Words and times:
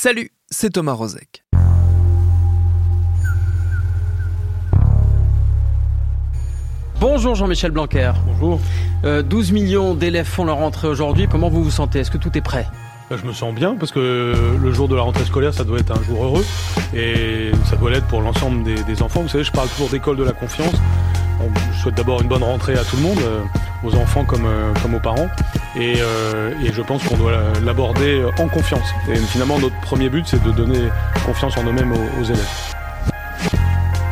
Salut, 0.00 0.30
c'est 0.48 0.70
Thomas 0.74 0.92
Rozek. 0.92 1.42
Bonjour 7.00 7.34
Jean-Michel 7.34 7.70
Blanquer. 7.70 8.12
Bonjour. 8.26 8.60
Euh, 9.04 9.22
12 9.22 9.52
millions 9.52 9.94
d'élèves 9.94 10.26
font 10.26 10.44
leur 10.44 10.56
rentrée 10.56 10.88
aujourd'hui. 10.88 11.28
Comment 11.30 11.48
vous 11.48 11.62
vous 11.62 11.70
sentez? 11.70 12.00
Est-ce 12.00 12.10
que 12.10 12.18
tout 12.18 12.36
est 12.36 12.40
prêt? 12.40 12.66
Bah, 13.08 13.16
Je 13.20 13.26
me 13.26 13.32
sens 13.32 13.54
bien 13.54 13.76
parce 13.76 13.92
que 13.92 14.34
le 14.60 14.72
jour 14.72 14.88
de 14.88 14.96
la 14.96 15.02
rentrée 15.02 15.24
scolaire, 15.24 15.54
ça 15.54 15.64
doit 15.64 15.78
être 15.78 15.92
un 15.96 16.02
jour 16.02 16.24
heureux 16.24 16.44
et 16.94 17.52
ça 17.70 17.76
doit 17.76 17.90
l'être 17.90 18.06
pour 18.06 18.20
l'ensemble 18.20 18.64
des, 18.64 18.82
des 18.82 19.02
enfants. 19.02 19.22
Vous 19.22 19.28
savez, 19.28 19.44
je 19.44 19.52
parle 19.52 19.68
toujours 19.68 19.88
d'école 19.88 20.16
de 20.16 20.24
la 20.24 20.32
confiance. 20.32 20.74
On- 21.40 21.72
je 21.72 21.78
souhaite 21.80 21.94
d'abord 21.94 22.20
une 22.20 22.28
bonne 22.28 22.42
rentrée 22.42 22.74
à 22.74 22.82
tout 22.84 22.96
le 22.96 23.02
monde, 23.02 23.18
euh, 23.22 23.40
aux 23.84 23.94
enfants 23.94 24.24
comme, 24.24 24.44
euh, 24.44 24.72
comme 24.82 24.94
aux 24.94 25.00
parents. 25.00 25.28
Et, 25.76 25.96
euh, 26.00 26.52
et 26.64 26.72
je 26.72 26.82
pense 26.82 27.04
qu'on 27.04 27.16
doit 27.16 27.52
l'aborder 27.62 28.24
en 28.38 28.48
confiance. 28.48 28.88
Et 29.08 29.16
finalement, 29.16 29.58
notre 29.58 29.78
premier 29.80 30.08
but, 30.08 30.26
c'est 30.26 30.42
de 30.42 30.50
donner 30.50 30.88
confiance 31.24 31.56
en 31.56 31.62
nous-mêmes 31.62 31.92
aux 31.92 32.24
élèves. 32.24 32.74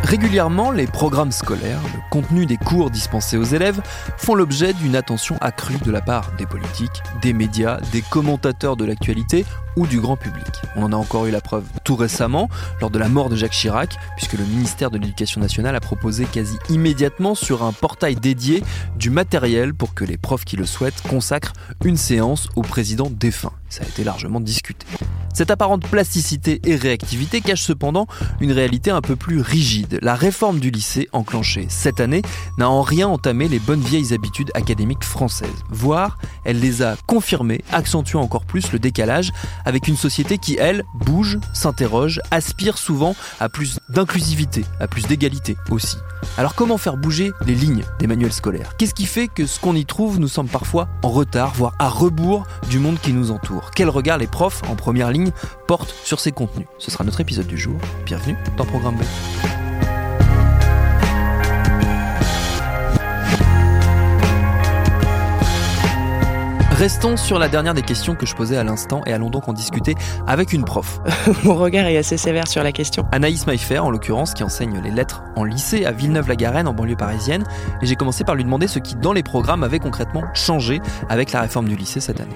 Régulièrement, 0.07 0.71
les 0.71 0.87
programmes 0.87 1.33
scolaires, 1.33 1.81
le 1.83 2.01
contenu 2.11 2.47
des 2.47 2.59
cours 2.59 2.91
dispensés 2.91 3.37
aux 3.37 3.43
élèves 3.43 3.81
font 4.17 4.37
l'objet 4.37 4.73
d'une 4.73 4.95
attention 4.95 5.37
accrue 5.41 5.79
de 5.85 5.91
la 5.91 6.01
part 6.01 6.31
des 6.39 6.47
politiques, 6.47 7.03
des 7.23 7.33
médias, 7.33 7.81
des 7.91 8.03
commentateurs 8.03 8.77
de 8.77 8.85
l'actualité 8.85 9.45
ou 9.77 9.87
du 9.87 10.01
grand 10.01 10.17
public. 10.17 10.47
On 10.75 10.83
en 10.83 10.93
a 10.93 10.97
encore 10.97 11.27
eu 11.27 11.31
la 11.31 11.41
preuve 11.41 11.65
tout 11.85 11.97
récemment, 11.97 12.49
lors 12.81 12.91
de 12.91 12.99
la 12.99 13.09
mort 13.09 13.29
de 13.29 13.37
Jacques 13.37 13.53
Chirac, 13.53 13.97
puisque 14.17 14.35
le 14.35 14.45
ministère 14.45 14.91
de 14.91 14.99
l'Éducation 14.99 15.41
nationale 15.41 15.77
a 15.77 15.81
proposé 15.81 16.25
quasi 16.25 16.57
immédiatement 16.69 17.35
sur 17.35 17.63
un 17.63 17.73
portail 17.73 18.17
dédié 18.17 18.63
du 18.97 19.11
matériel 19.11 19.75
pour 19.75 19.95
que 19.95 20.05
les 20.05 20.17
profs 20.17 20.45
qui 20.45 20.57
le 20.57 20.67
souhaitent 20.67 21.03
consacrent 21.09 21.53
une 21.85 21.97
séance 21.97 22.49
au 22.57 22.63
président 22.63 23.11
défunt. 23.11 23.53
Ça 23.69 23.85
a 23.85 23.89
été 23.89 24.05
largement 24.05 24.41
discuté. 24.41 24.87
Cette 25.35 25.51
apparente 25.51 25.87
plasticité 25.87 26.61
et 26.65 26.77
réactivité 26.77 27.43
cache 27.43 27.61
cependant 27.61 28.07
une 28.41 28.53
réalité 28.53 28.91
un 28.91 29.03
peu 29.03 29.17
plus 29.17 29.41
rigide. 29.41 29.99
La 30.01 30.15
réforme 30.15 30.61
du 30.61 30.71
lycée, 30.71 31.09
enclenchée 31.13 31.67
cette 31.69 32.01
année, 32.01 32.23
n'a 32.57 32.71
en 32.71 32.81
rien 32.81 33.09
entamé 33.09 33.49
les 33.49 33.59
bonnes 33.59 33.81
vieilles 33.81 34.15
habitudes 34.15 34.51
académiques 34.55 35.05
françaises. 35.05 35.51
Voire, 35.69 36.17
elle 36.45 36.61
les 36.61 36.81
a 36.81 36.97
confirmées, 37.07 37.63
accentuant 37.71 38.23
encore 38.23 38.47
plus 38.47 38.73
le 38.73 38.79
décalage 38.79 39.31
avec 39.67 39.89
une 39.89 39.97
société 39.97 40.39
qui, 40.39 40.57
elle, 40.59 40.85
bouge, 40.95 41.39
s'interroge, 41.53 42.21
aspire 42.31 42.79
souvent 42.79 43.15
à 43.41 43.51
plus 43.51 43.79
d'inclusivité, 43.91 44.65
à 44.81 44.89
plus 44.89 45.07
d'égalité 45.07 45.57
aussi. 45.71 45.99
Alors 46.39 46.55
comment 46.55 46.79
faire 46.79 46.97
bouger 46.97 47.33
les 47.45 47.55
lignes 47.55 47.85
des 47.99 48.07
manuels 48.07 48.33
scolaires? 48.33 48.77
Qu'est-ce 48.79 48.95
qui 48.95 49.07
fait 49.07 49.29
que 49.29 49.47
ce 49.47 49.61
qu'on 49.61 49.75
y 49.75 49.85
trouve 49.85 50.19
nous 50.19 50.29
semble 50.29 50.49
parfois 50.49 50.89
en 51.03 51.11
retard, 51.11 51.53
voire 51.55 51.75
à 51.79 51.89
rebours 51.89 52.47
du 52.71 52.79
monde 52.79 52.99
qui 53.01 53.13
nous 53.13 53.31
entoure? 53.31 53.73
Quel 53.75 53.91
regard 53.91 54.17
les 54.17 54.27
profs, 54.27 54.63
en 54.71 54.77
première 54.77 55.11
ligne, 55.11 55.33
portent 55.67 55.95
sur 56.05 56.21
ces 56.21 56.33
contenus? 56.33 56.67
Ce 56.79 56.91
sera 56.91 57.05
notre 57.05 57.21
épisode 57.21 57.47
du 57.47 57.59
jour. 57.59 57.79
Bienvenue 58.07 58.37
dans 58.57 58.65
Programme 58.65 58.97
B. 58.97 59.03
Restons 66.77 67.17
sur 67.17 67.39
la 67.39 67.49
dernière 67.49 67.73
des 67.73 67.81
questions 67.83 68.15
que 68.15 68.27
je 68.27 68.35
posais 68.35 68.57
à 68.59 68.63
l'instant 68.65 69.01
et 69.07 69.13
allons 69.13 69.31
donc 69.31 69.49
en 69.49 69.55
discuter 69.55 69.95
avec 70.27 70.53
une 70.53 70.65
prof. 70.65 71.01
Mon 71.45 71.55
regard 71.55 71.87
est 71.87 71.97
assez 71.97 72.19
sévère 72.19 72.47
sur 72.47 72.63
la 72.63 72.71
question. 72.71 73.07
Anaïs 73.13 73.47
Maillefer, 73.47 73.79
en 73.79 73.91
l'occurrence, 73.91 74.35
qui 74.35 74.43
enseigne 74.43 74.79
les 74.85 74.91
lettres 74.91 75.23
en 75.37 75.45
lycée 75.45 75.87
à 75.87 75.93
Villeneuve-la-Garenne, 75.93 76.69
en 76.69 76.75
banlieue 76.75 76.97
parisienne. 76.97 77.45
Et 77.81 77.87
j'ai 77.87 77.97
commencé 77.97 78.25
par 78.25 78.35
lui 78.35 78.45
demander 78.45 78.67
ce 78.69 78.79
qui, 78.79 78.95
dans 78.95 79.15
les 79.15 79.23
programmes, 79.23 79.63
avait 79.63 79.79
concrètement 79.79 80.25
changé 80.35 80.81
avec 81.09 81.33
la 81.33 81.41
réforme 81.41 81.67
du 81.67 81.77
lycée 81.77 82.01
cette 82.01 82.21
année. 82.21 82.35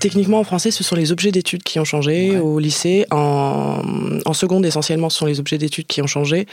Techniquement, 0.00 0.40
en 0.40 0.44
français, 0.44 0.70
ce 0.70 0.82
sont 0.82 0.96
les 0.96 1.12
objets 1.12 1.30
d'études 1.30 1.62
qui 1.62 1.78
ont 1.78 1.84
changé 1.84 2.30
Ouais. 2.30 2.38
au 2.38 2.58
lycée. 2.58 3.04
En, 3.10 3.82
en 4.24 4.32
seconde, 4.32 4.64
essentiellement, 4.64 5.10
ce 5.10 5.18
sont 5.18 5.26
les 5.26 5.40
objets 5.40 5.58
d'études 5.58 5.86
qui 5.86 6.00
ont 6.00 6.06
changé. 6.06 6.46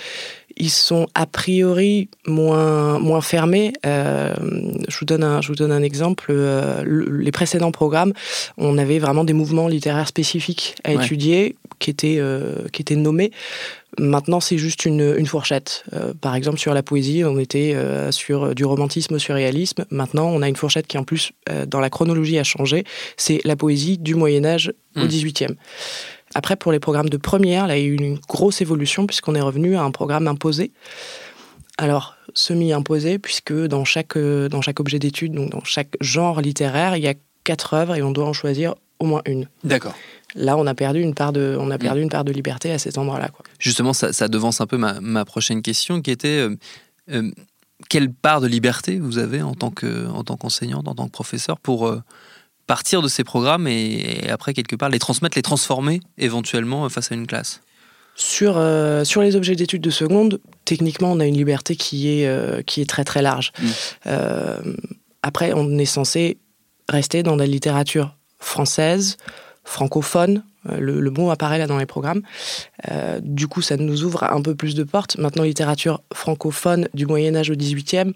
Ils 0.59 0.69
sont 0.71 1.07
a 1.13 1.25
priori 1.27 2.09
moins, 2.25 2.97
moins 2.99 3.21
fermés. 3.21 3.73
Euh, 3.85 4.33
je, 4.87 4.97
vous 4.99 5.05
donne 5.05 5.23
un, 5.23 5.39
je 5.41 5.49
vous 5.49 5.55
donne 5.55 5.71
un 5.71 5.83
exemple. 5.83 6.27
Euh, 6.31 6.81
le- 6.83 7.17
les 7.17 7.31
précédents 7.31 7.71
programmes, 7.71 8.13
on 8.57 8.77
avait 8.77 8.99
vraiment 8.99 9.23
des 9.23 9.33
mouvements 9.33 9.67
littéraires 9.67 10.07
spécifiques 10.07 10.75
à 10.83 10.93
Ouais. 10.93 11.03
étudier 11.03 11.55
qui 11.79 11.91
étaient, 11.91 12.17
euh, 12.19 12.55
qui 12.73 12.81
étaient 12.81 12.95
nommés. 12.95 13.31
Maintenant, 13.99 14.39
c'est 14.39 14.57
juste 14.57 14.85
une, 14.85 15.15
une 15.17 15.25
fourchette. 15.27 15.83
Euh, 15.93 16.13
par 16.19 16.35
exemple, 16.35 16.59
sur 16.59 16.73
la 16.73 16.83
poésie, 16.83 17.23
on 17.23 17.39
était 17.39 17.73
euh, 17.75 18.11
sur 18.11 18.53
du 18.53 18.65
romantisme 18.65 19.15
au 19.15 19.19
surréalisme. 19.19 19.85
Maintenant, 19.91 20.27
on 20.27 20.41
a 20.41 20.47
une 20.49 20.55
fourchette 20.55 20.87
qui, 20.87 20.97
en 20.97 21.03
plus, 21.03 21.31
euh, 21.49 21.65
dans 21.65 21.79
la 21.79 21.89
chronologie, 21.89 22.37
a 22.37 22.43
changé. 22.43 22.83
C'est 23.15 23.41
la 23.45 23.55
poésie 23.55 23.97
du 23.97 24.15
Moyen-Âge 24.15 24.73
au 24.95 25.01
Hmm. 25.01 25.07
XVIIIe. 25.07 25.55
Après, 26.39 26.55
pour 26.55 26.71
les 26.71 26.79
programmes 26.79 27.09
de 27.09 27.17
première, 27.17 27.65
là, 27.65 27.77
il 27.77 27.81
y 27.81 27.85
a 27.85 27.87
eu 27.89 27.95
une 27.95 28.19
grosse 28.27 28.61
évolution 28.61 29.07
puisqu'on 29.07 29.33
est 29.33 29.41
revenu 29.41 29.75
à 29.75 29.81
un 29.81 29.89
programme 29.91 30.27
imposé. 30.27 30.71
Alors, 31.79 32.15
semi-imposé, 32.35 33.17
puisque 33.17 33.53
dans 33.53 33.85
chaque, 33.85 34.15
euh, 34.17 34.47
dans 34.47 34.61
chaque 34.61 34.79
objet 34.79 34.99
d'étude, 34.99 35.33
donc 35.33 35.49
dans 35.49 35.63
chaque 35.63 35.93
genre 35.99 36.41
littéraire, 36.41 36.95
il 36.95 37.03
y 37.03 37.07
a 37.07 37.15
quatre 37.43 37.73
œuvres 37.73 37.95
et 37.95 38.03
on 38.03 38.11
doit 38.11 38.25
en 38.27 38.33
choisir 38.33 38.75
au 38.99 39.05
moins 39.05 39.21
une. 39.25 39.47
D'accord. 39.63 39.95
Là, 40.35 40.57
on 40.57 40.67
a 40.67 40.75
perdu 40.75 41.01
une 41.01 41.15
part 41.15 41.33
de, 41.33 41.57
on 41.59 41.71
a 41.71 41.77
perdu 41.79 42.01
une 42.01 42.09
part 42.09 42.23
de 42.23 42.31
liberté 42.31 42.71
à 42.71 42.77
cet 42.77 42.97
endroit-là. 42.99 43.29
Justement, 43.57 43.93
ça, 43.93 44.13
ça 44.13 44.27
devance 44.27 44.61
un 44.61 44.67
peu 44.67 44.77
ma, 44.77 44.99
ma 45.01 45.25
prochaine 45.25 45.61
question 45.63 46.01
qui 46.03 46.11
était 46.11 46.39
euh, 46.49 46.55
euh, 47.11 47.31
quelle 47.89 48.11
part 48.11 48.41
de 48.41 48.47
liberté 48.47 48.99
vous 48.99 49.17
avez 49.17 49.41
en 49.41 49.53
tant 49.53 49.71
que- 49.71 50.07
en 50.07 50.23
tant 50.23 50.35
qu'enseignante, 50.37 50.87
en 50.87 50.95
tant 50.95 51.05
que 51.07 51.11
professeur 51.11 51.59
pour 51.59 51.87
euh, 51.87 52.01
partir 52.67 53.01
de 53.01 53.07
ces 53.07 53.23
programmes 53.23 53.67
et, 53.67 54.25
et 54.25 54.29
après, 54.29 54.53
quelque 54.53 54.75
part, 54.75 54.89
les 54.89 54.99
transmettre, 54.99 55.37
les 55.37 55.41
transformer 55.41 56.01
éventuellement 56.17 56.85
euh, 56.85 56.89
face 56.89 57.11
à 57.11 57.15
une 57.15 57.25
classe 57.25 57.61
Sur, 58.15 58.57
euh, 58.57 59.03
sur 59.03 59.21
les 59.21 59.35
objets 59.35 59.55
d'études 59.55 59.81
de 59.81 59.89
seconde, 59.89 60.39
techniquement, 60.65 61.11
on 61.11 61.19
a 61.19 61.25
une 61.25 61.37
liberté 61.37 61.75
qui 61.75 62.09
est, 62.09 62.27
euh, 62.27 62.61
qui 62.61 62.81
est 62.81 62.85
très 62.85 63.05
très 63.05 63.21
large. 63.21 63.53
Mm. 63.59 63.65
Euh, 64.07 64.57
après, 65.23 65.53
on 65.53 65.77
est 65.77 65.85
censé 65.85 66.37
rester 66.89 67.23
dans 67.23 67.35
la 67.35 67.47
littérature 67.47 68.15
française, 68.39 69.17
francophone. 69.63 70.43
Le, 70.69 70.99
le 70.99 71.11
mot 71.11 71.31
apparaît 71.31 71.59
là 71.59 71.67
dans 71.67 71.77
les 71.77 71.85
programmes. 71.85 72.21
Euh, 72.91 73.21
du 73.21 73.47
coup, 73.47 73.61
ça 73.61 73.77
nous 73.77 74.03
ouvre 74.03 74.23
un 74.23 74.41
peu 74.41 74.53
plus 74.53 74.75
de 74.75 74.83
portes. 74.83 75.17
Maintenant, 75.17 75.43
littérature 75.43 76.01
francophone 76.13 76.89
du 76.93 77.05
Moyen 77.05 77.35
Âge 77.35 77.49
au 77.49 77.55
XVIIIe. 77.55 78.13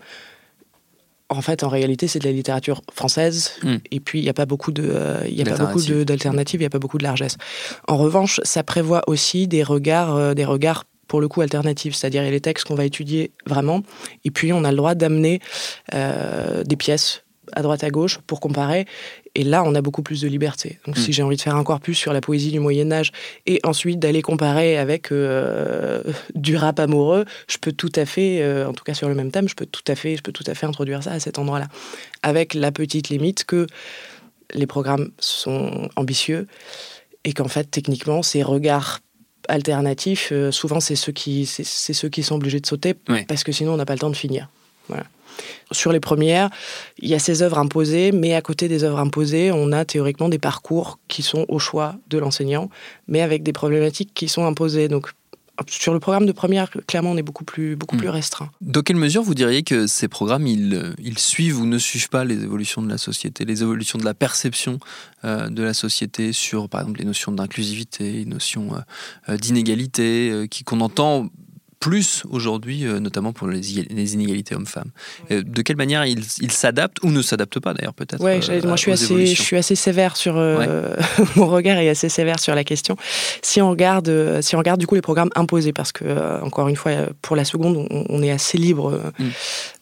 En 1.32 1.42
fait, 1.42 1.64
en 1.64 1.70
réalité, 1.70 2.08
c'est 2.08 2.20
de 2.20 2.26
la 2.26 2.32
littérature 2.34 2.82
française. 2.94 3.52
Mm. 3.64 3.76
Et 3.90 4.00
puis, 4.00 4.20
il 4.20 4.24
n'y 4.24 4.30
a 4.30 4.34
pas 4.34 4.46
beaucoup 4.46 4.72
de, 4.72 4.84
euh, 4.86 5.26
y 5.30 5.42
a 5.42 5.46
pas 5.46 5.52
beaucoup 5.52 5.80
D'alternatives. 5.80 5.98
de- 5.98 6.04
d'alternatives, 6.04 6.60
il 6.60 6.64
n'y 6.64 6.68
a 6.68 6.70
pas 6.70 6.80
beaucoup 6.80 6.98
de 6.98 7.04
largesse. 7.04 7.38
En 7.88 7.98
revanche, 7.98 8.40
ça 8.44 8.64
prévoit 8.64 9.02
aussi 9.08 9.48
des 9.48 9.64
regards, 9.64 10.16
euh, 10.16 10.34
des 10.34 10.46
regards 10.46 10.84
pour 11.08 11.20
le 11.22 11.28
coup 11.28 11.42
alternatifs, 11.42 11.96
c'est-à-dire 11.96 12.22
il 12.24 12.26
y 12.26 12.30
a 12.30 12.32
les 12.32 12.40
textes 12.42 12.66
qu'on 12.68 12.76
va 12.76 12.86
étudier 12.86 13.32
vraiment, 13.46 13.82
et 14.24 14.32
puis 14.32 14.54
on 14.54 14.64
a 14.64 14.72
le 14.72 14.78
droit 14.78 14.96
d'amener 14.96 15.42
euh, 15.94 16.64
des 16.64 16.78
pièces 16.78 17.24
à 17.54 17.62
droite 17.62 17.84
à 17.84 17.90
gauche 17.90 18.20
pour 18.28 18.40
comparer. 18.40 18.86
Et 19.36 19.44
là, 19.44 19.64
on 19.66 19.74
a 19.76 19.82
beaucoup 19.82 20.02
plus 20.04 20.22
de 20.22 20.28
liberté. 20.28 20.80
Donc, 20.86 20.98
Mm. 20.98 21.02
si 21.02 21.14
j'ai 21.14 21.24
envie 21.24 21.36
de 21.38 21.42
faire 21.42 21.56
un 21.56 21.64
corpus 21.64 21.98
sur 21.98 22.12
la 22.14 22.22
poésie 22.22 22.52
du 22.52 22.60
Moyen 22.60 22.92
Âge 22.92 23.12
et 23.46 23.60
ensuite 23.64 24.00
d'aller 24.00 24.22
comparer 24.22 24.78
avec 24.78 25.12
euh, 25.12 26.04
du 26.36 26.56
rap 26.58 26.80
amoureux, 26.80 27.26
je 27.48 27.58
peux 27.58 27.72
tout 27.72 27.92
à 27.96 28.06
fait, 28.06 28.42
euh, 28.42 28.68
en 28.68 28.74
tout 28.74 28.84
cas 28.84 28.94
sur 28.94 29.08
le 29.10 29.16
même 29.16 29.32
thème, 29.32 29.48
je 29.48 29.56
peux 29.56 29.66
tout 29.66 29.84
à 29.88 29.96
fait, 29.96 30.18
je 30.18 30.22
peux 30.22 30.32
tout 30.34 30.44
à 30.48 30.54
fait 30.54 30.66
introduire 30.66 31.02
ça 31.04 31.12
à 31.12 31.20
cet 31.20 31.40
endroit-là, 31.40 31.68
avec 32.24 32.54
la 32.54 32.72
petite 32.72 33.10
limite 33.10 33.46
que 33.46 33.68
les 34.54 34.68
programmes 34.68 35.12
sont 35.20 35.90
ambitieux 35.96 36.48
et 37.24 37.32
qu'en 37.34 37.48
fait, 37.48 37.66
techniquement, 37.72 38.22
ces 38.24 38.44
regards 38.44 39.00
alternatifs, 39.48 40.30
euh, 40.32 40.52
souvent, 40.52 40.80
c'est 40.80 40.96
ceux 40.96 41.12
qui, 41.12 41.46
c'est 41.46 41.64
c'est 41.66 41.94
ceux 41.94 42.10
qui 42.10 42.24
sont 42.24 42.36
obligés 42.36 42.60
de 42.60 42.66
sauter 42.66 42.96
Ouais. 43.10 43.26
parce 43.28 43.44
que 43.44 43.52
sinon, 43.52 43.74
on 43.74 43.78
n'a 43.78 43.86
pas 43.86 43.94
le 43.94 44.00
temps 44.00 44.10
de 44.10 44.16
finir. 44.16 44.50
Voilà. 44.88 45.04
Sur 45.72 45.92
les 45.92 46.00
premières, 46.00 46.50
il 47.00 47.10
y 47.10 47.14
a 47.14 47.20
ces 47.20 47.42
œuvres 47.42 47.58
imposées, 47.60 48.12
mais 48.12 48.34
à 48.34 48.42
côté 48.42 48.68
des 48.68 48.84
œuvres 48.84 49.00
imposées, 49.00 49.52
on 49.52 49.72
a 49.72 49.86
théoriquement 49.86 50.30
des 50.30 50.40
parcours 50.40 51.00
qui 51.08 51.22
sont 51.22 51.46
au 51.48 51.60
choix 51.60 51.96
de 52.10 52.18
l'enseignant, 52.18 52.70
mais 53.08 53.22
avec 53.22 53.44
des 53.44 53.54
problématiques 53.54 54.12
qui 54.14 54.28
sont 54.28 54.46
imposées. 54.46 54.88
Donc, 54.88 55.12
Sur 55.68 55.94
le 55.94 56.00
programme 56.00 56.26
de 56.26 56.32
première, 56.32 56.72
clairement, 56.88 57.12
on 57.12 57.18
est 57.18 57.22
beaucoup 57.22 57.44
plus, 57.44 57.76
beaucoup 57.76 57.96
Hmm. 57.96 58.00
plus 58.00 58.10
restreint. 58.10 58.50
Dans 58.62 58.82
quelle 58.82 58.96
mesure 58.96 59.22
vous 59.22 59.36
diriez 59.36 59.62
que 59.62 59.86
ces 59.86 60.08
programmes, 60.08 60.48
ils, 60.48 60.74
euh, 60.74 60.94
ils 60.98 61.20
suivent 61.20 61.60
ou 61.60 61.68
ne 61.68 61.78
suivent 61.78 62.10
pas 62.10 62.26
les 62.26 62.42
évolutions 62.44 62.82
de 62.82 62.90
la 62.90 62.98
société, 62.98 63.46
les 63.46 63.62
évolutions 63.62 64.00
de 64.00 64.06
la 64.06 64.16
perception 64.16 64.80
euh, 65.24 65.50
de 65.50 65.62
la 65.62 65.76
société 65.76 66.34
sur, 66.34 66.68
par 66.68 66.82
exemple, 66.82 67.00
les 67.00 67.06
notions 67.06 67.32
d'inclusivité, 67.32 68.12
les 68.12 68.26
notions 68.26 68.70
euh, 69.30 69.38
d'inégalité, 69.38 70.32
euh, 70.32 70.48
qui 70.48 70.64
qu'on 70.64 70.82
entend 70.82 71.28
plus 71.82 72.24
aujourd'hui, 72.30 72.86
euh, 72.86 73.00
notamment 73.00 73.34
pour 73.34 73.48
les, 73.48 73.78
inégalités 74.14 74.56
hommes-femmes. 74.56 74.92
Euh, 75.32 75.42
de 75.44 75.62
quelle 75.64 75.76
manière 75.76 76.06
ils 76.06 76.52
s'adaptent 76.52 77.04
ou 77.04 77.10
ne 77.10 77.22
s'adaptent 77.24 77.60
pas 77.60 77.74
d'ailleurs 77.74 77.96
peut-être 77.96 78.24
Ouais, 78.24 78.40
euh, 78.50 78.62
moi 78.64 78.76
je 78.76 78.82
suis 78.82 78.92
assez, 78.92 79.08
je 79.08 79.12
évolutions 79.14 79.44
suis 79.44 79.58
assez 79.58 79.76
sévère 79.76 80.16
sur 80.16 80.38
euh, 80.38 80.96
mon 81.36 81.48
regard 81.48 81.80
est 81.80 81.90
assez 81.90 82.08
sévère 82.08 82.40
sur 82.40 82.54
la 82.54 82.64
question. 82.64 82.96
Si 83.42 83.62
on 83.62 83.72
regarde, 83.72 84.40
si 84.42 84.56
on 84.56 84.60
regarde 84.60 84.80
du 84.80 84.86
coup 84.86 84.94
les 84.94 85.02
programmes 85.02 85.32
imposés, 85.36 85.74
parce 85.74 85.92
que 85.92 86.06
euh, 86.06 86.40
encore 86.42 86.68
une 86.68 86.76
fois, 86.76 86.92
pour 87.24 87.36
la 87.36 87.46
seconde, 87.46 87.88
on, 87.90 88.06
on 88.08 88.22
est 88.22 88.32
assez 88.32 88.60
libre. 88.60 89.02
Mm. 89.18 89.30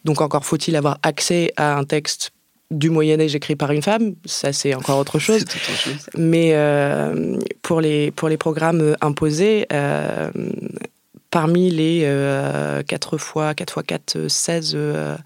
Donc 0.06 0.22
encore 0.22 0.46
faut-il 0.46 0.76
avoir 0.76 0.98
accès 1.02 1.52
à 1.56 1.76
un 1.76 1.84
texte 1.84 2.32
du 2.70 2.88
Moyen 2.88 3.20
Âge 3.20 3.34
écrit 3.34 3.56
par 3.56 3.72
une 3.72 3.82
femme. 3.82 4.14
Ça 4.24 4.54
c'est 4.54 4.74
encore 4.74 4.98
autre 4.98 5.18
chose. 5.26 5.42
Autre 5.42 5.58
chose. 5.58 6.08
Mais 6.16 6.56
pour, 7.60 7.82
les, 7.82 8.10
pour 8.10 8.30
les 8.30 8.38
programmes 8.38 8.96
imposés, 9.02 9.66
parmi 11.30 11.70
les 11.70 12.02
euh, 12.04 12.82
4 12.82 13.18
fois 13.18 13.54
4 13.54 13.72
fois 13.72 13.82
4, 13.82 14.28
16 14.28 14.72
euh, 14.74 15.16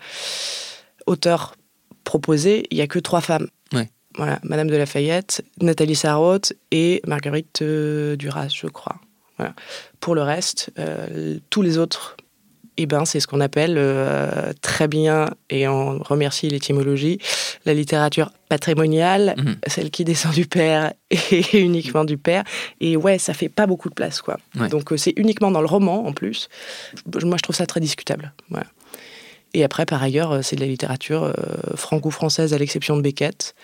auteurs 1.06 1.56
proposés, 2.05 2.67
il 2.71 2.77
n'y 2.77 2.83
a 2.83 2.87
que 2.87 2.99
trois 2.99 3.21
femmes. 3.21 3.49
Ouais. 3.73 3.91
Voilà, 4.17 4.39
Madame 4.45 4.69
de 4.69 4.77
Lafayette, 4.77 5.45
Nathalie 5.61 5.97
Sarraute 5.97 6.53
et 6.71 7.03
Marguerite 7.06 7.62
euh, 7.62 8.17
Duras, 8.17 8.49
je 8.55 8.67
crois. 8.69 8.97
Voilà. 9.39 9.55
Pour 9.99 10.15
le 10.15 10.23
reste, 10.23 10.71
euh, 10.79 11.39
tous 11.51 11.62
les 11.62 11.79
autres, 11.79 12.17
eh 12.76 12.87
ben, 12.87 13.05
c'est 13.05 13.21
ce 13.21 13.26
qu'on 13.26 13.41
appelle 13.41 13.75
euh, 13.79 14.53
très 14.62 14.88
bien, 14.88 15.31
et 15.50 15.69
on 15.69 15.99
remercie 15.99 16.49
l'étymologie, 16.49 17.19
la 17.67 17.75
littérature 17.75 18.31
patrimoniale, 18.49 19.35
Mhm. 19.38 19.56
celle 19.69 19.91
qui 19.91 20.05
descend 20.05 20.32
du 20.35 20.47
père 20.47 20.93
et 21.11 21.59
uniquement 21.59 22.05
du 22.05 22.19
père. 22.19 22.44
Et 22.81 22.97
ouais, 22.97 23.19
ça 23.19 23.32
fait 23.35 23.49
pas 23.49 23.67
beaucoup 23.67 23.88
de 23.88 23.94
place, 23.94 24.21
quoi. 24.23 24.38
Ouais. 24.59 24.69
Donc 24.69 24.93
euh, 24.93 24.97
c'est 24.97 25.12
uniquement 25.17 25.50
dans 25.50 25.61
le 25.61 25.67
roman, 25.67 26.06
en 26.06 26.12
plus. 26.12 26.49
Moi, 27.23 27.37
je 27.37 27.43
trouve 27.43 27.56
ça 27.56 27.67
très 27.67 27.81
discutable. 27.81 28.32
Voilà. 28.50 28.67
Et 29.56 29.62
après, 29.62 29.87
par 29.87 30.03
ailleurs, 30.03 30.32
euh, 30.32 30.43
c'est 30.43 30.56
de 30.56 30.61
la 30.62 30.67
littérature 30.67 31.23
euh, 31.23 31.32
franco-française 31.77 32.53
à 32.55 32.59
l'exception 32.59 32.97
de 32.97 33.03
Beckett. 33.03 33.55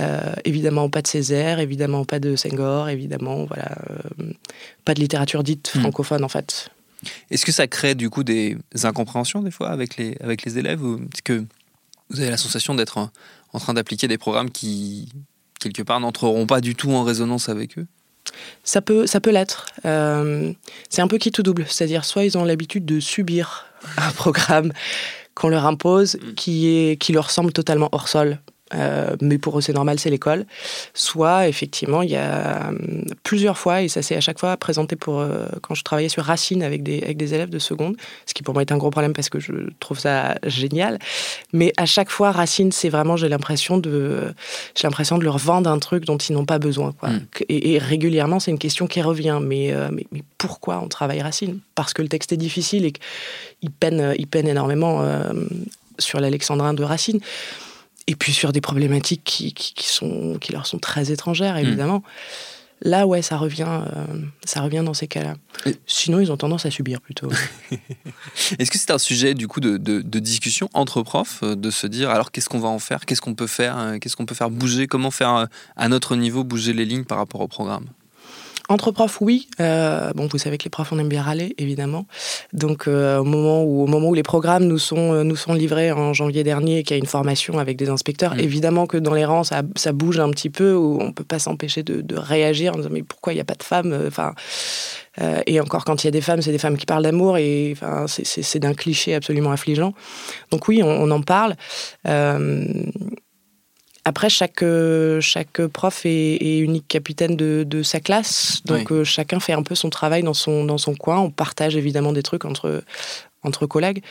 Euh, 0.00 0.18
évidemment, 0.44 0.88
pas 0.90 1.02
de 1.02 1.06
Césaire, 1.06 1.60
évidemment, 1.60 2.04
pas 2.04 2.18
de 2.18 2.34
Senghor, 2.34 2.88
évidemment, 2.88 3.44
voilà, 3.44 3.68
euh, 4.20 4.32
pas 4.84 4.92
de 4.94 5.00
littérature 5.00 5.44
dite 5.44 5.70
Hmm. 5.74 5.80
francophone, 5.82 6.24
en 6.24 6.28
fait. 6.28 6.70
Est-ce 7.30 7.46
que 7.46 7.52
ça 7.52 7.66
crée 7.66 7.94
du 7.94 8.10
coup 8.10 8.24
des 8.24 8.56
incompréhensions 8.82 9.42
des 9.42 9.50
fois 9.50 9.70
avec 9.70 9.96
les, 9.96 10.16
avec 10.20 10.44
les 10.44 10.58
élèves 10.58 10.82
ou 10.82 10.96
est-ce 11.12 11.22
que 11.22 11.44
vous 12.10 12.20
avez 12.20 12.30
la 12.30 12.36
sensation 12.36 12.74
d'être 12.74 12.98
en, 12.98 13.10
en 13.52 13.58
train 13.58 13.74
d'appliquer 13.74 14.08
des 14.08 14.18
programmes 14.18 14.50
qui, 14.50 15.08
quelque 15.60 15.82
part, 15.82 16.00
n'entreront 16.00 16.46
pas 16.46 16.60
du 16.60 16.74
tout 16.74 16.90
en 16.90 17.04
résonance 17.04 17.48
avec 17.48 17.78
eux? 17.78 17.86
Ça 18.64 18.82
peut, 18.82 19.06
ça 19.06 19.20
peut 19.20 19.30
l'être. 19.30 19.66
Euh, 19.84 20.52
c'est 20.88 21.02
un 21.02 21.08
peu 21.08 21.18
qui 21.18 21.30
tout 21.32 21.42
double. 21.42 21.64
C'est-à-dire, 21.68 22.04
soit 22.04 22.24
ils 22.24 22.36
ont 22.36 22.44
l'habitude 22.44 22.84
de 22.84 23.00
subir 23.00 23.66
un 23.96 24.10
programme 24.12 24.72
qu'on 25.34 25.48
leur 25.48 25.66
impose 25.66 26.18
qui, 26.36 26.68
est, 26.68 26.96
qui 27.00 27.12
leur 27.12 27.30
semble 27.30 27.52
totalement 27.52 27.88
hors 27.92 28.08
sol. 28.08 28.38
Euh, 28.74 29.16
mais 29.20 29.38
pour 29.38 29.58
eux 29.58 29.60
c'est 29.60 29.72
normal, 29.72 29.98
c'est 29.98 30.10
l'école. 30.10 30.46
Soit 30.94 31.48
effectivement, 31.48 32.02
il 32.02 32.10
y 32.10 32.16
a 32.16 32.68
hum, 32.68 33.04
plusieurs 33.22 33.58
fois, 33.58 33.82
et 33.82 33.88
ça 33.88 34.02
s'est 34.02 34.16
à 34.16 34.20
chaque 34.20 34.38
fois 34.38 34.56
présenté 34.56 34.96
pour 34.96 35.20
euh, 35.20 35.46
quand 35.62 35.74
je 35.74 35.82
travaillais 35.84 36.08
sur 36.08 36.24
Racine 36.24 36.62
avec 36.62 36.82
des, 36.82 37.02
avec 37.02 37.16
des 37.16 37.34
élèves 37.34 37.50
de 37.50 37.58
seconde, 37.58 37.96
ce 38.26 38.34
qui 38.34 38.42
pour 38.42 38.54
moi 38.54 38.62
est 38.62 38.72
un 38.72 38.76
gros 38.78 38.90
problème 38.90 39.12
parce 39.12 39.28
que 39.28 39.40
je 39.40 39.52
trouve 39.80 39.98
ça 39.98 40.36
génial. 40.46 40.98
Mais 41.52 41.72
à 41.76 41.86
chaque 41.86 42.10
fois, 42.10 42.32
Racine, 42.32 42.72
c'est 42.72 42.88
vraiment, 42.88 43.16
j'ai 43.16 43.28
l'impression 43.28 43.78
de, 43.78 44.34
j'ai 44.74 44.86
l'impression 44.86 45.18
de 45.18 45.24
leur 45.24 45.38
vendre 45.38 45.70
un 45.70 45.78
truc 45.78 46.04
dont 46.04 46.18
ils 46.18 46.32
n'ont 46.32 46.46
pas 46.46 46.58
besoin. 46.58 46.92
Quoi. 46.92 47.10
Mm. 47.10 47.20
Et, 47.48 47.72
et 47.72 47.78
régulièrement, 47.78 48.40
c'est 48.40 48.50
une 48.50 48.58
question 48.58 48.86
qui 48.86 49.02
revient. 49.02 49.40
Mais, 49.42 49.72
euh, 49.72 49.88
mais, 49.92 50.06
mais 50.12 50.22
pourquoi 50.38 50.80
on 50.82 50.88
travaille 50.88 51.20
Racine? 51.20 51.60
Parce 51.74 51.94
que 51.94 52.02
le 52.02 52.08
texte 52.08 52.32
est 52.32 52.36
difficile 52.36 52.84
et 52.84 52.92
qu'il 52.92 53.70
peine, 53.70 54.14
il 54.18 54.26
peine 54.26 54.48
énormément 54.48 55.02
euh, 55.02 55.32
sur 55.98 56.20
l'alexandrin 56.20 56.74
de 56.74 56.84
Racine. 56.84 57.20
Et 58.10 58.16
puis 58.16 58.32
sur 58.32 58.50
des 58.52 58.60
problématiques 58.60 59.22
qui, 59.24 59.52
qui, 59.54 59.72
qui 59.74 59.86
sont, 59.86 60.36
qui 60.40 60.52
leur 60.52 60.66
sont 60.66 60.78
très 60.78 61.12
étrangères, 61.12 61.56
évidemment. 61.56 62.02
Là, 62.82 63.06
ouais, 63.06 63.20
ça 63.20 63.36
revient, 63.36 63.66
euh, 63.68 64.04
ça 64.44 64.62
revient 64.62 64.82
dans 64.84 64.94
ces 64.94 65.06
cas-là. 65.06 65.34
Et- 65.66 65.76
Sinon, 65.86 66.18
ils 66.18 66.32
ont 66.32 66.36
tendance 66.38 66.64
à 66.66 66.70
subir 66.70 67.00
plutôt. 67.02 67.28
Est-ce 68.58 68.70
que 68.70 68.78
c'est 68.78 68.90
un 68.90 68.98
sujet 68.98 69.34
du 69.34 69.46
coup 69.48 69.60
de, 69.60 69.76
de- 69.76 70.00
de 70.00 70.18
discussion 70.18 70.68
entre 70.72 71.02
profs, 71.02 71.40
euh, 71.42 71.54
de 71.54 71.70
se 71.70 71.86
dire 71.86 72.08
alors 72.10 72.32
qu'est-ce 72.32 72.48
qu'on 72.48 72.58
va 72.58 72.68
en 72.68 72.78
faire, 72.78 73.04
qu'est-ce 73.06 73.20
qu'on 73.20 73.34
peut 73.34 73.46
faire, 73.46 73.78
euh, 73.78 73.98
qu'est-ce 73.98 74.16
qu'on 74.16 74.26
peut 74.26 74.34
faire? 74.34 74.50
Bouger, 74.50 74.86
comment 74.86 75.10
faire 75.10 75.46
à 75.76 75.88
notre 75.88 76.16
niveau 76.16 76.42
bouger 76.42 76.72
les 76.72 76.86
lignes 76.86 77.04
par 77.04 77.18
rapport 77.18 77.42
au 77.42 77.48
programme? 77.48 77.84
Entre 78.70 78.92
profs, 78.92 79.20
oui. 79.20 79.48
Euh, 79.60 80.12
bon, 80.14 80.28
vous 80.30 80.38
savez 80.38 80.56
que 80.56 80.62
les 80.62 80.70
profs, 80.70 80.92
on 80.92 80.98
aime 81.00 81.08
bien 81.08 81.22
râler, 81.22 81.56
évidemment. 81.58 82.06
Donc, 82.52 82.86
euh, 82.86 83.18
au, 83.18 83.24
moment 83.24 83.64
où, 83.64 83.82
au 83.82 83.86
moment 83.88 84.08
où 84.08 84.14
les 84.14 84.22
programmes 84.22 84.62
nous 84.64 84.78
sont, 84.78 85.12
euh, 85.12 85.24
nous 85.24 85.34
sont 85.34 85.54
livrés 85.54 85.90
en 85.90 86.12
janvier 86.12 86.44
dernier 86.44 86.78
et 86.78 86.82
qu'il 86.84 86.96
y 86.96 86.98
a 86.98 87.02
une 87.02 87.06
formation 87.08 87.58
avec 87.58 87.76
des 87.76 87.88
inspecteurs, 87.90 88.36
Mm. 88.36 88.40
évidemment 88.40 88.86
que 88.86 88.96
dans 88.96 89.12
les 89.12 89.24
rangs, 89.24 89.42
ça, 89.42 89.62
ça 89.74 89.92
bouge 89.92 90.20
un 90.20 90.30
petit 90.30 90.50
peu, 90.50 90.72
où 90.74 90.98
on 91.00 91.08
ne 91.08 91.12
peut 91.12 91.24
pas 91.24 91.40
s'empêcher 91.40 91.82
de, 91.82 92.00
de 92.00 92.14
réagir 92.16 92.74
en 92.74 92.76
disant 92.76 92.90
Mais 92.92 93.02
pourquoi 93.02 93.32
il 93.32 93.36
n'y 93.36 93.42
a 93.42 93.44
pas 93.44 93.54
de 93.56 93.62
femmes 93.64 94.04
Enfin. 94.06 94.34
euh, 95.20 95.40
et 95.48 95.60
encore, 95.60 95.84
quand 95.84 96.04
il 96.04 96.06
y 96.06 96.08
a 96.08 96.12
des 96.12 96.20
femmes, 96.20 96.40
c'est 96.40 96.52
des 96.52 96.58
femmes 96.58 96.76
qui 96.78 96.86
parlent 96.86 97.02
d'amour, 97.02 97.38
et 97.38 97.70
enfin, 97.72 98.06
c'est- 98.06 98.58
d'un 98.60 98.74
cliché 98.74 99.16
absolument 99.16 99.50
affligeant. 99.50 99.94
Donc, 100.52 100.68
oui, 100.68 100.80
on, 100.84 100.88
on 100.88 101.10
en 101.10 101.22
parle. 101.22 101.56
Euh, 104.06 104.10
après, 104.10 104.30
chaque, 104.30 104.62
euh, 104.62 105.20
chaque 105.20 105.66
prof 105.66 106.04
est, 106.06 106.36
est 106.36 106.58
unique 106.58 106.88
capitaine 106.88 107.36
de, 107.36 107.64
de 107.68 107.82
sa 107.82 108.00
classe, 108.00 108.62
donc 108.64 108.90
euh, 108.92 109.04
chacun 109.04 109.40
fait 109.40 109.52
un 109.52 109.62
peu 109.62 109.74
son 109.74 109.90
travail 109.90 110.22
dans 110.22 110.34
son, 110.34 110.64
dans 110.64 110.78
son 110.78 110.94
coin. 110.94 111.18
On 111.20 111.30
partage 111.30 111.76
évidemment 111.76 112.12
des 112.12 112.22
trucs 112.22 112.44
entre, 112.44 112.82
entre 113.42 113.66
collègues. 113.66 114.02